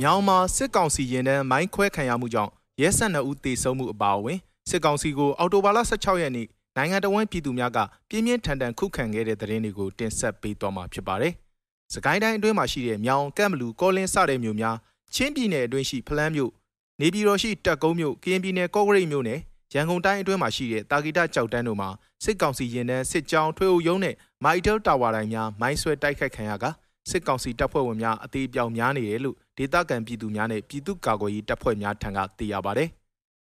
[0.00, 2.50] မြောင်မှာစစ်ကောင်စီရင်တန်းမိုင်းခွဲခံရမှုကြောင့်
[2.80, 4.38] ရဲဆက်နှစ်ဦးသေဆုံးမှုအပါအဝင်
[4.70, 7.78] စစ်ကောင်စီကိုအော်တိုဘာလ16ရက်နေ့နိုင်ငံတော်ဝန်ပြည်သူများက
[8.08, 11.34] ပြင်းပြင်းထန်ထန်ခုခံခဲ့တဲ့သတင်းတွေကိုတင်ဆက်ပေးသွားမှာဖြစ်ပါတယ်။
[11.94, 14.76] စကိုင်းတိုင်းအတွင်းမှာရှိတဲ့မြောင်ကမ်ဘလူကောလင်းစတဲ့မြို့များ
[15.14, 16.52] ချင်းပြည်နယ်အတွင်းရှိဖလန်းမြို့
[17.00, 19.40] နေပြည်တော်ရှိတက်ကုန်းမြို့ကရင်ပြည်နယ်ကော့ဂရိတ်မြို့နယ်
[19.74, 21.88] ရန်ကုန်တိုင်းအတွင်းမှာရှိတဲ့တာဂီတာကြောက်တန်းတို့မှာ
[22.24, 26.64] စစ်ကောင်စီရင်တန်းစစ်ကြောင်းထွေအုပ်ရုံးနဲ့မိုက်တယ်တာဝါတိုင်းများမိုင်းဆွဲတိုက်ခိုက်ခံရက
[27.10, 32.84] စစ်ကောင်စီတပ်ဖွဲ့ဝင်များအသေးပြောင်များနေတယ်လို့ဒေသခံပြည်သူများနဲ့ပြည်သူ့ကာကွယ်ရေးတပ်ဖွဲ့များထံကသိရပါဗျ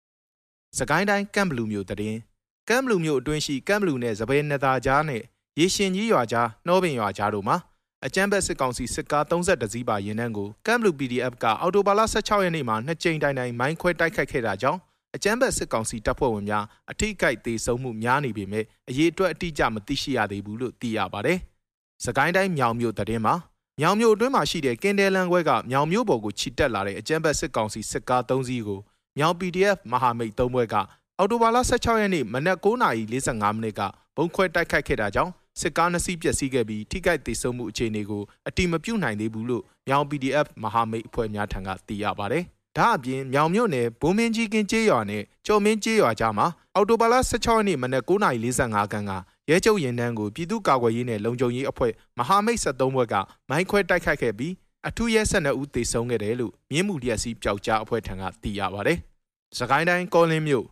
[0.79, 2.18] ။စကိုင်းတိုင်းကမ်ဘလူမြို့တရင်
[2.68, 5.22] ကမ်ဘလူမြို့အတွင်းရှိကမ်ဘလူနဲ့စပယ်နသာကြားနဲ့
[5.59, 7.57] ရေရှင်ကြီးရွာကြားနှောပင်ရွာကြားတို့မှာ
[8.06, 14.78] အကြမ်းဖက်စစ်ကောင်စီစစ်ကား32စီးပါရင်နှန်းကိုကမ်ဘလူ PDF ကအော်တိုဘာလ16ရက်နေ့မှာနှစ်ကြိမ်တိုင်တိုင်မိုင်းခွဲတိုက်ခိုက်ခဲ့တာကြောင့်
[15.14, 21.38] အကြမ်းဖက်စစ်ကောင်စီတပ်ဖွဲ့ဝင်များအထိကိတ်သေးဆုံးမှုများနေပေမဲ့အရေးအတွက်အတိအကျမသိရှိရသေးဘူးလို့သိရပါတယ်။
[22.04, 23.34] စကိုင်းတိုင်းမြောင်မြို့တရင်မှာ
[23.80, 28.80] မြောင်မြို့အတွင်းမှာရှိတဲ့ကင်တယ်လန်ခွဲကမြောင်မြို့ပေါ်ကိုခြိတက်လာတဲ့အကြမ်းဖက်စစ်ကောင်စီစစ်ကား၃စီးကို
[29.18, 30.74] မြောင် PDF မဟာမိတ်၃ဘွဲက
[31.18, 33.80] အော်တိုဘာလ16ရက်နေ့မနက်9:45မိနစ်က
[34.16, 42.38] ဘုံခွဲတိုက်ခိုက်ခဲ့တာကြောင့် စစ်ကားနှစ်စီးပျက်စီးခဲ့ပြီးထိခိုက်ဒေဆုံးမှုအခြေအနေကိုအတိမပြုနိုင်သေးဘူးလို့မြောင် PDF မဟာမိတ်အဖွဲ့များထံကသိရပါဗျ။
[42.77, 49.12] ဒါအပြင်မြောင်မြို့နယ်ဘုံမင်းကြီးကင်းကျေးရွာနဲ့ကျော်မင်းကျေးရွာကြားမှာအော်တိုဘာလ16ရက်နေ့မနက်9:45ခန်းက
[49.51, 53.14] ရဲချုပ်ရင်တန်းကိုပြည်သူ့ကာကွယ်ရေးနဲ့လုံခြုံရေးအဖွဲ့မဟာမိတ်73ဘွဲ့က
[53.49, 54.53] မိုင်းခွဲတိုက်ခိုက်ခဲ့ပြီး
[54.88, 58.92] အထူးရဲ12ဦးသေဆုံးခဲ့တယ်လို့မြင်းမှုလျက်စီးပျောက်ကြားအဖွဲ့ထံကသိရပါဗျ။
[59.59, 60.64] စကိုင်းတိုင်းကောလင်းမြို့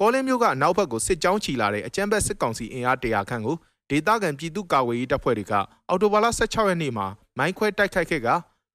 [0.00, 3.56] ကောလင်းမြို့ကနောက်ဘက်ကိုစစ်ကြောင်းချီလာတဲ့အကြမ်းဖက်စစ်ကောင်စီအင်အား100ခန့်ကို
[3.94, 5.52] ဒေသခံပြည်သူ့ကာကွယ်ရေးတပ်ဖွဲ့တွေက
[5.88, 7.06] အော်တိုဘာလ16ရက်နေ့မှာ
[7.38, 8.28] မိုင်းခွဲတိုက်ခိုက်ခဲ့က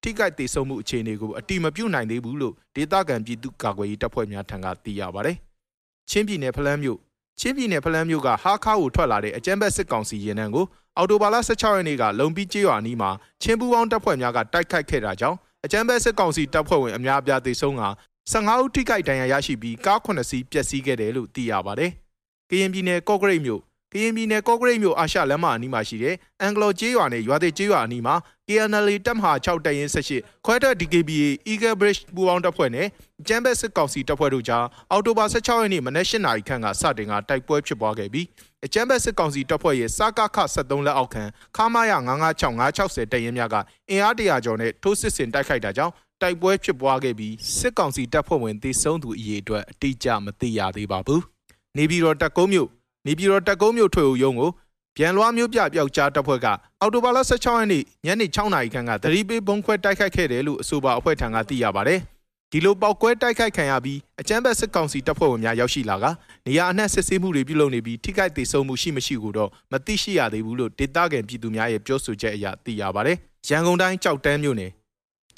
[0.04, 5.32] ထိခိုက်ဒေဆုံးမှုအခြေအနေကိုအတိမပြုနိုင်သေးဘူးလို့ဒေသခံပြည်သူ့ကာကွယ်ရေးတပ်ဖွဲ့များထံကသိရပါဗျ။
[6.10, 7.00] ချင်းပြည်နယ်ဖလန်းမြို့
[7.40, 10.66] ချင်းပြည်နယ်ဖလန်းမြို့ကဟာခါကိုထွက်လာတဲ့အကြမ်းဖက်စစ်ကောင်စီရင်နှံကို
[10.98, 13.10] အော်တိုဘာလ16ရက်နေ့ကလုံပြီးကျေးရွာနီးမှာ
[13.42, 17.84] ချင်းပူပေါင်းတပ်ဖွဲ့များကတိုက်ခိုက်ခဲ့တာကြောင့်အကြမ်းဖက်စစ်ကောင်စီတပ်ဖွဲ့ဝင်အများအပြားသေဆုံးက
[18.32, 21.92] 15ဦးထိခိုက်ဒဏ်ရာရရှိပြီးကား9စီးပျက်စီးခဲ့တယ်လို့သိရပါတယ်။
[22.50, 23.62] ကရင်ပြည်နယ်ကော့ဂရိတ်မြို့
[23.94, 28.16] ကရင်ပြည်နယ်ကော့ဂရိတ်မြို့အာရှလမ်းမအနီးမှာရှိတဲ့အန်ဂလိုကျေးရွာနဲ့ရွာသေးကျေးရွာအနီးမှာ
[28.48, 32.88] KNL တပ်မဟာ6တပ်ရင်း18ခွဲထွက် DKBA Eagle Bridge ပူးပေါင်းတပ်ဖွဲ့နဲ့
[33.28, 38.26] ကျန်းဘက်စစ်ကောင်စီတပ်ဖွဲ့တို့ကြားအော်တိုဘာ16ရက်နေ့မနက်၈နာရီခန့်ကစတင်ကတိုက်ပွဲဖြစ်ပွားခဲ့ပြီး
[38.66, 41.24] အကျန်းဘက်စစ်ကောင်စီတပ်ဖွဲ့ရဲ့စကခ73လက်အောက်ခံ
[41.58, 43.56] ခမာရ956 960တပ်ရင်းများက
[43.90, 51.22] အင်အားတရာကျော်နဲ့ထိုးစစ်ဆင်တိုက်ခိုက်တာကြောင့်တိုက်ပွဲဖြစ်ပွားခဲ့ပြီးစစ်ကောင်စီတပ်ဖွဲ့ဝင်သေဆုံးသူအရေအတွက်အတိအကျမသိရသေးပါဘူး။
[51.78, 52.70] နေပြည်တော်တပ်ကုန်းမြို့
[53.06, 54.52] နေပြည်တော်တပ်ကုန်းမြို့ထွေအုပ်ရုံးကို
[54.98, 56.48] ပြန်လွှားမျိုးပြပျောက်ကြားတပ်ဖွဲ့က
[56.82, 62.00] အော်တိုဘာလ16ရက်နေ့ညနေ6နာရီခန့်ကသတိပေးဘုံခွဲတိုက်ခိုက်ခဲ့တယ်လို့အဆိုပါအဖွဲ့ထံကသိရပါတယ်။
[62.52, 66.06] ဒီလိုပောက်ကွဲတိုက်ခိုက်ခံရပြီးအကြမ်းဖက်စစ်ကောင်စီတပ်ဖွဲ့ဝင်များရောက်ရှိလာက
[66.48, 73.18] နေရာအနှံ့စစ်ဆေးမှုတွေပြုလုပ်နေပြီးထိခိုက်ဒေဆုံးမှုရှိမရှိကိုတော့မသိရှိရသေးဘူးလို့ဒေသခံပြည်သူများရဲ့ပြောဆိုချက်အရသိရပါတယ်။
[73.50, 74.72] ရန်ကုန်တိုင်းကြောက်တန်းမြို့နယ်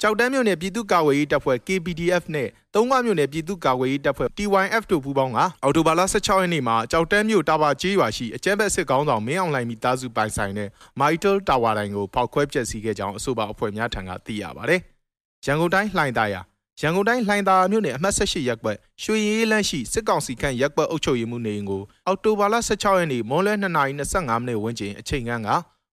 [0.04, 10.68] ကြောက်တန်းမြို့နယ်ပြည်သူ့ကာကွယ်ရေးတပ်ဖွဲ့ KPDF နဲ့သုံးခွမြို့နယ်ပြည်သူ့ကာကွယ်ရေးတပ်ဖွဲ့ TYF တို့ပူးပေါင်းကအော်တိုဘာလ16ရက်နေ့မှာကြောက်တန်းမြို့တာဘာကျေးရွာရှိအကြမ်းဖက်စစ်ကောင်းဆောင်မင်းအောင်လှိုင်မိသားစုပိုင်ဆိုင်တဲ့
[11.00, 14.80] Mitel Tower တိုင်းကိုဖောက်ခွဲပျက်စီးခဲ့ကြောင်းအဆိုပါအဖွဲ့များထံကသိရပါတယ်။
[15.46, 16.40] ရန်ကုန်တိုင်းလှိုင်သာယာ
[16.80, 25.50] ရန်ကုန်တိုင်းလှိုင်သာယာမြို့နယ်အမှတ်18ရပ်ကွက်ရွှေရည်လန်းရှိစစ်ကောင်စီခန့်ရပ်ကွက်အုပ်ချုပ်ရေးမှူးနေအိမ်ကိုအော်တိုဘာလ16ရက်နေ့မွန်းလွဲ2:25မိနစ်ဝန်းကျင်အချိန်က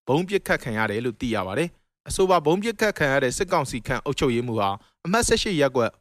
[0.07, 1.69] ဘုံပစ်ခတ်ခံရတယ်လို့သိရပါတယ်
[2.07, 4.69] အဆိုပါဘုံပစ်ခတ်ခံရတဲ့စစ်ကောင်စီခန့်အုပ်ချုပ်ရေးမှူးဟာ
[5.05, 5.91] အမှတ်18ရပ်ကွက်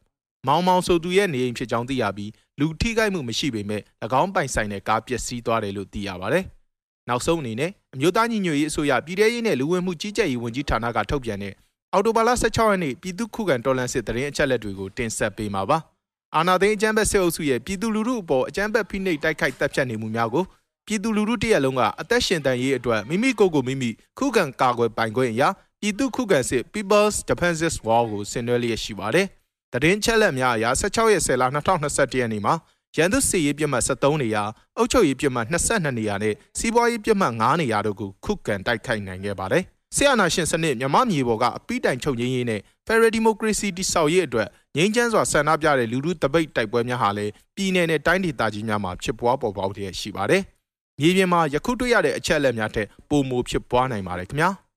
[0.47, 3.81] မောင်မောင်ဆိုသူရဲ့နေအိမ်ဖြစ်ကြောင်းသိရပြီးလူထိခိုက်မှုမရှိပေမဲ့၎
[4.21, 6.43] င်းပိုင်ဆိုင်တဲ့ကားပျက်စီးသွားတယ်လို့သိရပါတယ်။
[7.09, 11.53] နောက်ဆုံးအနေနဲ့အမျိုးသားညီညွတ်ရေးအစိုးရပြည်ထရေးနဲ့လူဝင်မှုကြီးကြပ်ရေးဝန်ကြီးဌာနကထုတ်ပြန်တဲ့
[11.93, 15.77] အော်တိုဘာလ16ရက်နေ့ပြည်သူ့ခုခံတော်လှန်စစ်တရင်အချက်လက်တွေကိုတင်ဆက်ပေးမှာပါ။
[16.35, 20.43] အာနာသိန်းအကြမ်းဖက်စစ်အုပ်စုရဲ့ပြည်သူလူထုအပေါ်အကြမ်းဖက်ဖိနှိပ်တိုက်ခိုက်တပ်ဖြတ်နေမှုများကို
[20.85, 25.49] ပြည်သူလူထုတရက်လုံးကအသက်ရှင်တန်ရေးအတွက်မိမိကိုယ်ကိုမိမိခုခံကာကွယ်ပိုင်ခွင့်အရာ
[25.81, 29.27] ပြည်သူခုခံစစ် People's Defenses War ကိုဆင်နွှဲလျက်ရှိပါတယ်။
[29.73, 32.53] တရင်ချက်လက်များအရ16ရက်10လ2021ရက်နေ့မှာ
[32.95, 34.43] ရန်သူစစ်ရေးပြစ်မှတ်73နေရာ
[34.77, 39.63] အုပ်ချုပ်ရေးပြစ်မှတ်22နေရာနဲ့စီးပွားရေးပြစ်မှတ်9နေရာတို့ကိုခုခံတိုက်ခိုက်နိုင်ခဲ့ပါတယ်။
[39.95, 50.41] ဆီယနာရှင်စနစ်မြမမြေပေါ်ကအပိတိုင်ချုပ်ငင်းရေးနဲ့ Federal Democracy တိဆောက်ရေးအတွက်ငြိမ်းချမ်းစွာဆန္ဒပြတဲ့လူထုတပိတ်တိုက်ပွဲများဟာလည်းပြည်내နဲ့တိုင်းဒေသကြီးများမှာဖြစ်ပွားပေါ်ပေါက်တဲ့ရှိပါတယ်။
[50.99, 54.51] မြေပြင်မှာယခုတွေ့ရတဲ့အချက်အလက်များထက်ပိုမိုဖြစ်ပွားနိုင်ပါတယ်ခင်ဗျာ။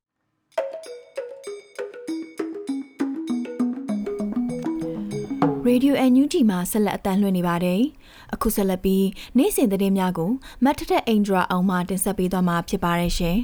[5.73, 7.83] Radio NUG မှာဆက်လက်အတန်းလွှင့်နေပါတယ်။
[8.35, 9.07] အခုဆက်လက်ပြီး
[9.39, 10.31] နေ့စဉ်သတင်းများကို
[10.65, 13.39] မတ်ထထအင်ဒရာအောင်မှတင်ဆက်ပေးသွားမှာဖြစ်ပါတယ်ရှင်။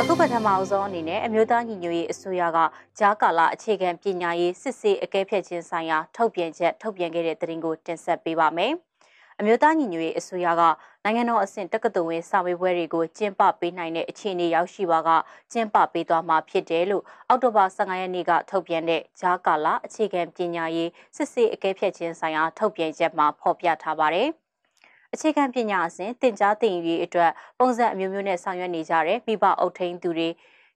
[0.00, 2.58] အခုပထမအဆုံးအနေနဲ့အမျိုးသားညီညွတ်ရေးအစိုးရက
[2.98, 8.74] ဂျားကာလာအခြေခံပညာရေးစစ်ဆေးအကဲဖြတ်ခြင်းဆိုင်ရာထုတ်ပြန်ချက်ထုတ်ပြန်ခဲ့တဲ့သတင်းကိုတင်ဆက်ပေးပါမယ်။
[9.40, 10.62] အမျိုးသားညီညွတ်ရေးအစိုးရက
[11.04, 15.10] နိုင်ငံတော်အဆင့်တက္ကသိုလ်ဝင်စာမေးပွဲတွေကိုကျင်းပပေးနိုင်တဲ့အခြေအနေရောက်ရှိပါက
[15.52, 24.28] ကျင်းပပေးသွားမှာဖြစ်တယ်လို့အောက်တိုဘာ15ရက်နေ့ကထုတ်ပြန်တဲ့ဂျာကာလာအခြေခံပညာရေးစစ်ဆေးအကဲဖြတ်ခြင်းဆိုင်ရာထုတ်ပြန်ချက်မှာဖော်ပြထားပါတယ်။
[25.14, 30.28] အခြေခံပညာအစဉ်တင် जा တင်ယူရေးအတွက်ပုံစံအမျိုးမျိုးနဲ့ဆောင်ရွက်နေကြတဲ့မိဘအုပ်ထိန်းသူတွေ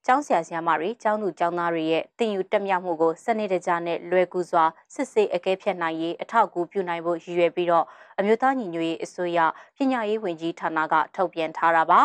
[0.09, 4.65] ကျောင်းဆရာဆရာမတွေကျောင်းသူကျောင်းသားတွေရဲ့တင်ယူတက်မြောက်မှုကိုစနစ်တကျနဲ့လွယ်ကူစွာ
[4.95, 7.85] စစ်ဆေးအကဲဖြတ်နိုင်ရေးအထောက်အကူပြုနိုင်ဖို့ရည်ရွယ်ပြီးတော့
[8.19, 9.39] အမျိုးသားညီညွတ်ရေးအစိုးရ
[9.77, 12.01] ပညာရေးဝန်ကြီးဌာနကထုတ်ပြန်ထားတာပါ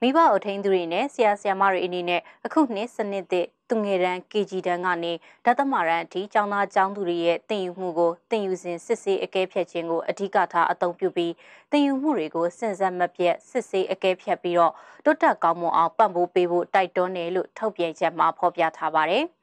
[0.00, 5.12] မိဘအထင်းသူတွေနဲ့ဆရာဆရာမတွေအနေနဲ့အခုနှစ်စနစ်သစ် သူငယ်တန်း KG တန်းကနေ
[5.44, 11.32] ဒသမရန်အထိကျောင်းသားကျောင်းသူတွေရဲ့တင်ယူမှုကိုတင်ယူစဉ်စစ်ဆေးအကဲဖြတ်ခြင်းကိုအဓိကထားအသုံးပြုပြီး
[11.70, 14.72] တင်ယူမှုတွေကိုစင်စက်မပြတ်စစ်ဆေးအကဲဖြတ်ပြီးတော့
[15.04, 19.26] တွတ်တက်ကောင်းမွန်အောင်ပံ့ပိုးပေးဖို့တိုက်တွန်းတယ်လို့ထုတ်ပြန်ချက်မှာဖော်ပြထားပါတယ်။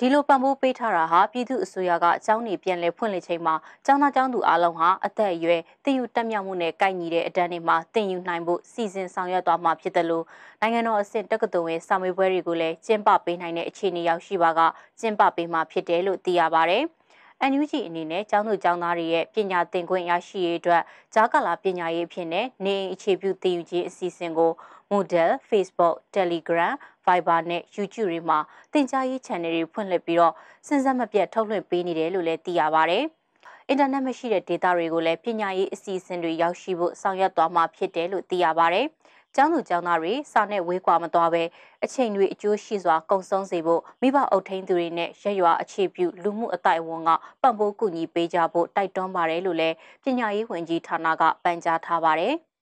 [0.00, 3.54] ဒီလိုပံ့ပိုးပေးထားတာဟာပြည်သူအစိုးရကအကြောင်းနေပြန်လဲဖွင့်လှစ်ချိန်မှာ
[3.86, 10.24] ကျောင်းသားကျောင်းသူအားလုံးဟာအသက်အရွယ်တည်ယူတက်မြောက်မှုနဲ့ကိုက်ညီတဲ့အတန်းတွေမှာတင်ယူနိုင်ဖို့စီစဉ်ဆောင်ရွက်သွားမှာဖြစ်တယ်လို့
[10.60, 14.60] နိုင်ငံတော်အဆင့်တက္ကသိုလ်ဝင်စာမေးပွဲတွေကိုလည်းကျင်းပပေးနိုင်တဲ့အခြေအနေရောက်ရှိပါက
[15.00, 16.78] ကျင်းပပေးမှာဖြစ်တယ်လို့သိရပါဗျ။
[17.50, 20.82] NUG အနေနဲ့ကျောင်းသူကျောင်းသားတွေရဲ့ပညာသင်ခွင့်ရရှိရေးအတွက်
[21.14, 24.52] ဂျာကာလာပညာရေးအဖြစ်နဲ့နေအိမ်အခြေပြုသင်ယူခြင်းအစီအစဉ်ကို
[24.92, 26.74] Model, Facebook, Telegram,
[27.06, 28.38] Viber နဲ့ YouTube တွေမှာ
[28.72, 30.34] သင်ကြားရေး channel တွေဖွင့်လှစ်ပြီးတော့
[30.66, 32.98] စဉ်ဆက်မပြတ်ထုတ်လွှင့်ပေးနေတယ်လို့လည်းသိရပါဗျ။
[33.68, 38.82] အင်တာနက်မရှိတဲ့ data တွေကိုလည်းပညာရေးအစီအစဉ်တွေရောက်ရှိဖို့ဆောင်ရွက်သွားမှာဖြစ်တယ်လို့သိရပါဗျ။
[39.34, 41.42] ကျောင်းသူကျောင်းသားတွေစာနဲ့ဝေးကွာမသွားပဲ
[41.84, 47.10] အချိန်တွေအကျိုးရှိစွာကုံဆုံးစေဖို့မိဘအုပ်ထိန်းသူတွေနဲ့ရက်ရွာအခြေပြုလူမှုအတိုင်းအဝန်က
[47.42, 52.34] ပံ့ပိုးကူညီပေးကြဖို့တိုက်တွန်းပါတယ်လို့လည်းပညာရေးဝန်ကြီးဌာနကပန်ကြားထားပါတယ်။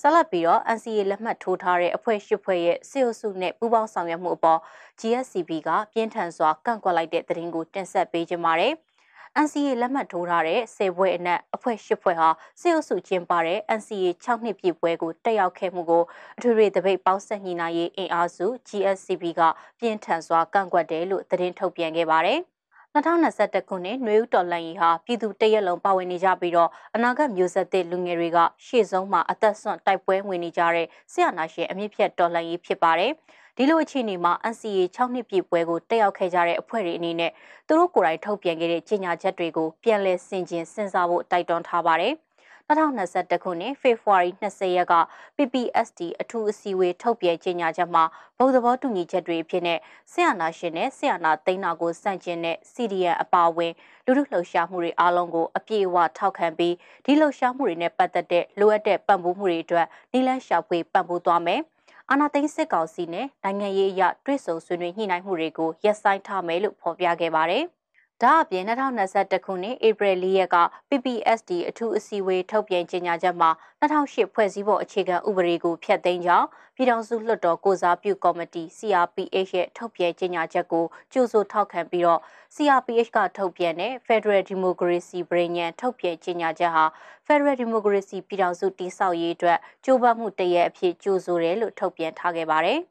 [0.00, 4.60] ဆက်လက်ပြီးတော့ NCA လက်မှတ်ထိုးထားတဲ့အဖွဲ့ရှစ်ဖွဲ့ရဲ့စေအုပ်စုနဲ့ပူးပေါင်းဆောင်ရွက်မှုအပေါ်
[5.00, 8.74] GSCB ကပြင်းထန်စွာကန့်ကွက်လိုက်တဲ့သတင်းကိုတင်ဆက်ပေးကြပါမယ်။
[9.44, 12.28] NCA လက်မှတ်ထိုးထားတဲ့စေဘွဲအနက်အဖွဲ့ရှစ်ဖွဲ့ဟာ
[12.60, 16.04] စေအုပ်စုကျင်းပတဲ့ NCA 6နှစ်ပြည့်ပွဲကိုတက်ရောက်ခဲ့မှုကို
[16.38, 19.40] အထွေထွေတပိတ်ပေါင်းဆက်ညီနိုင်ရေးအင်အားစု GSCB က
[19.78, 22.40] ပြင်းထန်စွာကန့်ကွက်တယ်လို့သတင်းထုတ်ပြန်ခဲ့ပါတယ်။
[22.94, 33.12] 2021ခုနှစ်နွေဦးတော်လှန်ရေးဟာပြည်သူတရက်လုံးပါဝင်နေကြပြီးတော့အနာဂတ်မျိုးဆက်သစ်လူငယ်တွေကရှေ့ဆုံးမှာအသက်ဆွန့်တိုက်ပွဲဝင်နေကြတဲ့ဆရာနာရှင်အမြင့်ဖြတ်တော်လှန်ရေးဖြစ်ပါတယ်။
[33.56, 37.32] ဒီဒီလိုအခြေအနေမှာ NCA 6နှစ်ပြည့်ပွဲကိုတက်ရောက်ခဲ့ကြတဲ့အဖွဲ့တွေအနေနဲ့
[37.66, 42.14] သူတို့ကိုယ်တိုင်ထုတ်ပြန်ခဲ့တဲ့ကြေညာချက်တွေကိုပြန်လည်ဆင်ခြင်စဉ်းစားဖို့တိုက်တွန်းထားပါတယ်။
[42.70, 44.94] 2021ခုနှစ်ဖေဖော်ဝါရီ20ရက်က
[45.36, 48.04] PPSD အထူးအစည်းအဝေးထုတ်ပြန်ကြေညာချက်မှာ
[48.38, 49.78] ဗုဒ္ဓဘောတူညီချက်တွေဖြစ်တဲ့
[50.12, 53.72] ဆရာနာရှင်နဲ့ဆရာနာသိန်းနာကိုစန့်ကျင်တဲ့ CDN အပါအဝင်
[54.06, 61.60] လူထုလှုပ်ရှားမှုတွေအားလုံးကိုအပြည့်အဝထောက်ခံပြီးဒီလှုပ်ရှားမှုတွေနဲ့ပတ်သက်တဲ့လိုအပ်တဲ့ပံ့ပိုးမှုတွေအတွက်နိလန့်ရှာဖွေပံ့ပိုးသွားမယ်။
[62.10, 67.66] အာနာသိန်းစစ်ကောင်စီနဲ့နိုင်ငံရေးအရတွဲဆုံဆွေးနွေးညှိနှိုင်းမှုတွေကိုရပ်ဆိုင်းထားမယ်လို့ဖော်ပြခဲ့ပါတယ်။
[68.24, 70.56] ဒါအပြင်2021ခုနှစ်ဧပြီ၄ရက်က
[70.88, 82.20] PPSD အထူးအစည်းအဝေးထုတ်ပြန်ကြေညာချက်မှာ2008ဖွဲ့စည်းပုံအခြေခံဥပဒေကိုဖျက်သိမ်းကြောင်းပြည်ထောင်စုလွှတ်တော်ကိုစားပြုကော်မတီ CRPH ရဲ့ထုတ်ပြန်ကြေညာချက်ကိုကြိုဆိုထောက်ခံပြီးတော့
[82.54, 86.84] CRPH ကထုတ်ပြန်တဲ့ Federal Democracy ပြည်ညံထုတ်ပြန်ကြေညာချက်ဟာ
[87.26, 92.80] Federal Democracy ပြည်ထောင်စုတည်ဆောက်ရေးအတွက်ကြိုးပမ်းမှုတရက်အဖြစ်ကြိုဆိုတယ်လို့ထုတ်ပြန်ထားခဲ့ပါတယ်။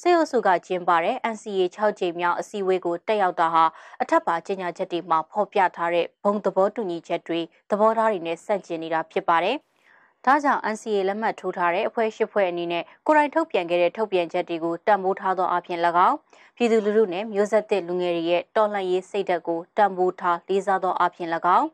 [0.00, 3.64] စေအုပ်စုကကျင်းပတဲ့ NCA 6ကြိမ်မြောက်အစည်းအဝေးကိုတက်ရောက်တာဟာ
[4.02, 9.56] အထက်ပါကြေညာချက်တွေမှာဖော်ပြထားတဲ့ဘုံသဘောတူညီချက်တွေသဘောထားတွေနဲ့ဆန့်ကျင်နေတာဖြစ်ပါတယ်။
[10.24, 16.16] ဒါကြောင့် NCA လက်မှတ်ထိုးထားတဲ့အဖွဲ့ရှိဖွဲ့အနေနဲ့ကိုယ်တိုင်ထုတ်ပြန်ခဲ့တဲ့ထုတ်ပြန်ချက်တွေကိုတံမိုးထားသောအပြင်၎င်း
[16.56, 21.28] ပြည်သူလူထုနဲ့မျိုးဆက်သစ်လူငယ်တွေရဲ့တော်လှန်ရေးစိတ်ဓာတ်ကိုတံမိုးထားလေးစားသောအပြင်၎
[21.58, 21.68] င်း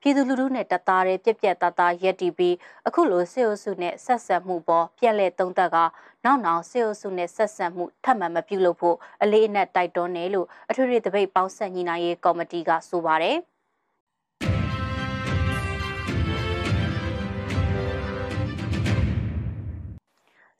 [0.00, 2.54] ပြည်သူလူထုနဲ့တသားတည်းပြက်ပြက်သားသားရက်တီပြီး
[2.86, 5.76] အခုလိုစေအုပ်စုနဲ့ဆက်ဆက်မှုပေါ်ပြက်လက်သုံးသက်က
[6.24, 13.38] နောက်နောက်စေအုပ်စုနဲ့ဆက်ဆက်မှုထပ်မံမပြုလုပ်ဖို့အလေးအနက်တိုက်တွန်းတယ်လို့အထွေထွေတပိတ်ပေါင်းဆက်ညီနိုင်ရေးကော်မတီကဆိုပါတယ်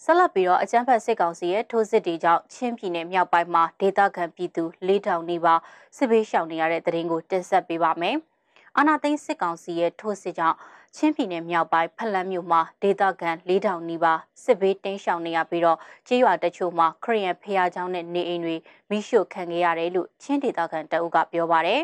[0.04, 5.60] ဆက်လက်ပြီးတော့အကြမ်းဖက်စစ်ကောင်စီရဲ့ထိုးစစ်တွေကြောင့်ချင်းပြည်နယ်မြောက်ပိုင်းမှာဒေသခံပြည်သူ၄000နီးပါး
[5.96, 8.18] စစ်ဘေးရှောင်နေရတဲ့တရင်ကိုတင်ဆက်ပေးပါမယ်။
[8.80, 10.56] အာနာသိန်းစစ်ကောင်စီရဲ့ထိုးစစ်ကြောင့်
[10.96, 18.56] ချင်းပြည်နယ်မြောက်ပိုင်းဖလန်မြို့မှာဒေသခံ4000နီးပါးစစ်ဘေးတိမ်းရှောင်နေရပြီးတော့ကြေးရွာတချို့မှာခရီးရန်ဖျားကြောင်းနဲ့နေအိမ်တွေ
[18.90, 21.80] မိရှို့ခံခဲ့ရတယ်လို့ချင်းဒေသခံတအုပ်ကပြောပါတယ်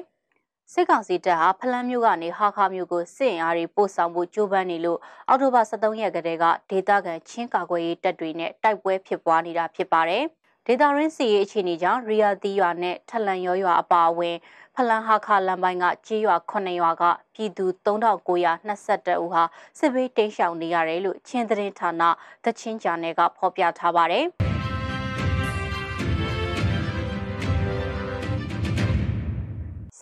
[0.72, 10.24] စစ်ကောင်စီတပ်ဟာဖလန်းမြို့ကနေဟာခါမြို့ကိုစစ်အင်အားတွေပို့ဆောင်ဖို့ကြိုးပမ်းနေလို့အောက်တိုဘာ23ရက်ကတည်းကဒေသခံချင်းကာကွယ်ရေးတပ်တွေနဲ့တိုက်ပွဲဖြစ်ပွားနေတာဖြစ်ပါတယ်။
[10.68, 14.37] ဒေတာရင်းစီရေးအခြေအနေကြောင့်ရီယာတီရွာနဲ့ထလန်ရောရွာအပါအဝင်
[14.74, 19.42] ဖလန်ဟာခလမ်းပိုင်းကကြေးရွာ9ရွာကပြည်သူ3922ဦးဟာ
[19.79, 22.03] စစ်ဘေးတိမ်းရှောင်နေရတယ်လို့ချင်းသတင်းဌာန
[22.44, 24.27] တချင်းဂျာနယ်ကဖော်ပြထားပါတယ်။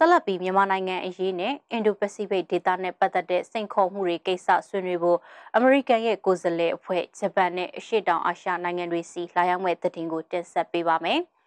[0.04, 5.18] ဆက်လက်ပြီးမြန်မာနိုင်ငံအရေးနဲ့အင်ဒိုပစိဖိတ်ဒေသနဲ့ပတ်သက်တဲ့စိန်ခေါ်မှုတွေကိစ္စဆွေးနွေးဖို့
[5.54, 11.20] အမေရိကန်ရဲ့ကိုယ်စားလှယ်အဖွဲ့ဂျပန်နဲ့အရှေ့တောင်အာရှနိုင်ငံတွေစီလာရောက်မဲ့တဲ့တင်ကိုတင်ဆက်ပေးပါမယ်။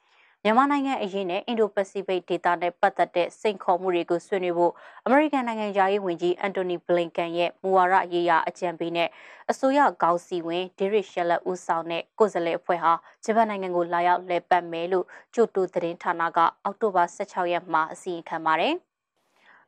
[0.48, 4.74] မြန်မာနိုင်ငံအရေးနဲ့အင်ဒိုပစိဖိတ်ဒေသနဲ့ပတ်သက်တဲ့စိန်ခေါ်မှုတွေကိုဆွေးနွေးဖို့
[5.06, 9.10] အမေရိကန်နိုင်ငံသားရေးဝန်ကြီးအန်တိုနီဘလင်ကန်ရဲ့မူဝါဒရေးရာအကြံပေးနဲ့
[9.52, 12.94] အစိုးရကောင်းစီဝင်ဒေရစ်ရှယ်လက်ဦးဆောင်တဲ့ကိုယ်စားလှယ်အဖွဲ့ဟာ
[13.26, 18.76] ဂျပန်နိုင်ငံကိုလာရောက်လည်ပတ်မယ်လို့ကျိုတိုသတင်းဌာနကအောက်တိုဘာ16ရက်မှာအစီရင်ခံပါတယ်။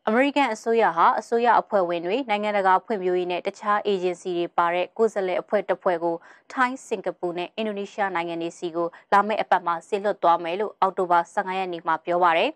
[0.09, 6.15] အမေရိကန်အစိုးရဟာအစိုးရအဖွဲ့ဝင်တွေနိုင်ငံတကာဖွံ့ဖြိုးရေးနဲ့တခြားအေဂျင်စီတွေပါတဲ့ကိုယ်စားလှယ်အဖွဲ့တစ်ဖွဲ့ကို
[6.53, 12.51] ထိုင်းစင်ကာပူနဲ့အင်ဒိုနီးရှားနိုင်ငံတွေစီကိုလာမယ့်အပတ်မှာဆင်းလွှတ်သွားမယ်လို့အောက်တိုဘာ15ရက်နေ့မှာပြောပါရယ်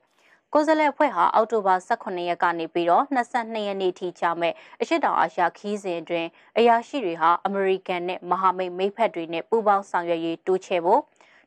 [0.54, 11.02] ကိုယ်စားလှယ်အဖွဲ့ဟာအောက်တိုဘာ18ရက်ကနေပြီးတော့22ရက်နေ့ထိကြာမဲ့အရှိတောင်အာရှခီးစဉ်အတွင်းအရာရှိတွေဟာအမေရိကန်နဲ့မဟာမိတ်မိတ်ဖက်တွေနဲ့ပူးပေါင်းဆောင်ရွက်ရေးတိုးချဲ့ဖို့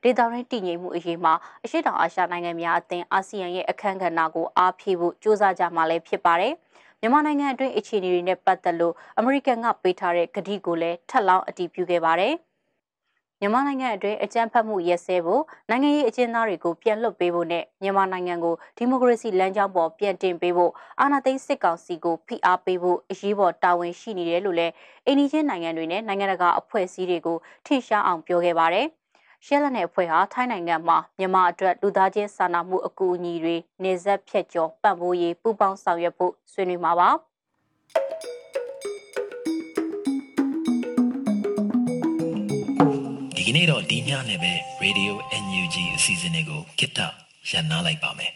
[0.05, 6.53] ဒေသရင်းတည်ငြိမ်မှုအရေးမှာအရှိတောင်အာရှနိုင်ငံများအသင်းအာဆီယံရဲ့အခမ်းကဏ္ဍကိုအားဖြည့်ဖို့ကြိုးစားကြမှာလည်းဖြစ်ပါတယ်။
[7.01, 12.35] မြန်မာနိုင်ငံအတွင်းအခြေအနေတွေနဲ့ပတ်သက်လို့အမေရိကန်ကပေးထားတဲ့ကတိကိုလည်းထပ်လောင်းအတည်ပြုခဲ့ပါတယ်။
[13.41, 24.73] မြန်မာနိုင်ငံအတွင်းအကြမ်းဖက်မှုရက်စဲဖို့နိုင်ငံရေးအကျဉ်းသားတွေကိုပြန်လွှတ်ပေးဖို့နဲ့မြန်မာနိုင်ငံကိုဒီမိုကရေစီလမ်းကြောင်းပေါ်ပြန်တင်ပေးဖို့အာဏာသိမ်းစစ်ကောင်စီကိုဖိအားပေးဖို့အရေးပေါ်တာဝန်ရှိနေတယ်လို့လည်း
[25.07, 28.89] အိန္ဒိယနိုင်ငံတွေနဲ့နိုင်ငံတကာအဖွဲ့အစည်းတွေကိုထင်ရှားအောင်ပြောခဲ့ပါတယ်။
[29.47, 37.09] ရှဲလက်နယ်အဖွဲ့ဟာထိုင်းနိုင်ငံမှာမြန်မာအတွက်လူသားချင်းစာနာမှုအကူအညီတွေနေဆက်ဖြတ်ကျော်ပံ့ပိုးရေးပူးပေါင်းဆောင်ရွက်ဖို့ဆွေးနွေးမှာပါ
[43.37, 44.53] ဒီကနေ့တော့ဒီညနေပဲ
[44.83, 45.13] Radio
[45.45, 47.01] NUG အစီအစဉ်လေးကိုကိတ္တ
[47.51, 48.33] ရန်နာလိုက်ပါမယ်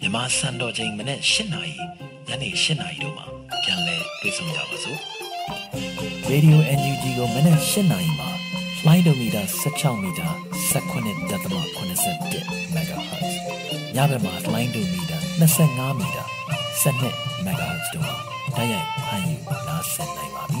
[0.00, 1.76] မြန်မာစံတော်ချိန်မနေ့၈နာရီ
[2.28, 3.26] ညနေ၈နာရီတို့မှာ
[3.62, 4.98] ပြန်လည်တွေ့ဆုံကြပါစို့
[6.30, 8.35] Radio NUG ကိုမနေ့၈နာရီမှာ
[8.86, 10.28] လိုင်းဒိုမီတာ16မီတာ
[10.72, 13.32] 19.87 MHz
[13.94, 15.18] ညဘက်မှာလိုင်းဒိုမီတာ
[15.58, 16.22] 25မီတာ
[16.82, 18.16] 12 MHz တို့မှာ
[18.56, 19.36] တိုက်ရိုက်ဖမ်းယူ
[19.68, 20.60] နားဆင်နိုင်ပါပြီ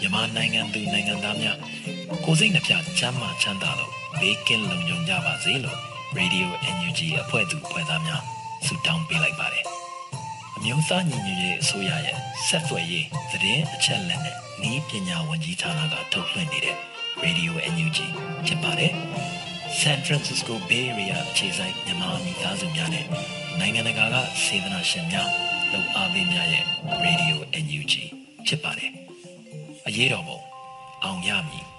[0.00, 1.58] မြန်မာနိုင်ငံသူနိုင်ငံသားများ
[2.24, 5.78] ကိုစိတ်နှပြချမ်းမာချမ်းသာလို့ဘေးကင်းလုံခြုံကြပါစေလို့
[6.18, 8.22] Radio NUG အဖွဲ့သူဖွဲ့သားများ
[8.66, 9.64] ဆုတောင်းပေးလိုက်ပါတယ်
[10.56, 14.36] အမျိုးသားညီညွတ်ရေးအစိုးရရဲ့ဆက်သွယ်ရေးသတင်းအချက်အလက်နဲ့
[14.70, 16.76] ဤပညာဝန်ကြီးဌာနကထုတ်လွှင့်နေတဲ့
[17.24, 17.98] Radio NUG
[18.46, 18.92] ဖြစ်ပါတယ်။
[19.80, 23.06] San Francisco Bay Area ခြေဆိုင်မြန်မာမိသားစုများနဲ့
[23.58, 25.28] နိုင်ငံတကာကစေတနာရှင်များ
[25.70, 26.64] လှူအားပေးများရဲ့
[27.04, 27.94] Radio NUG
[28.46, 28.90] ဖြစ်ပါတယ်။
[29.86, 30.38] အရေးတော်ပုံ
[31.04, 31.73] အောင်ရမည်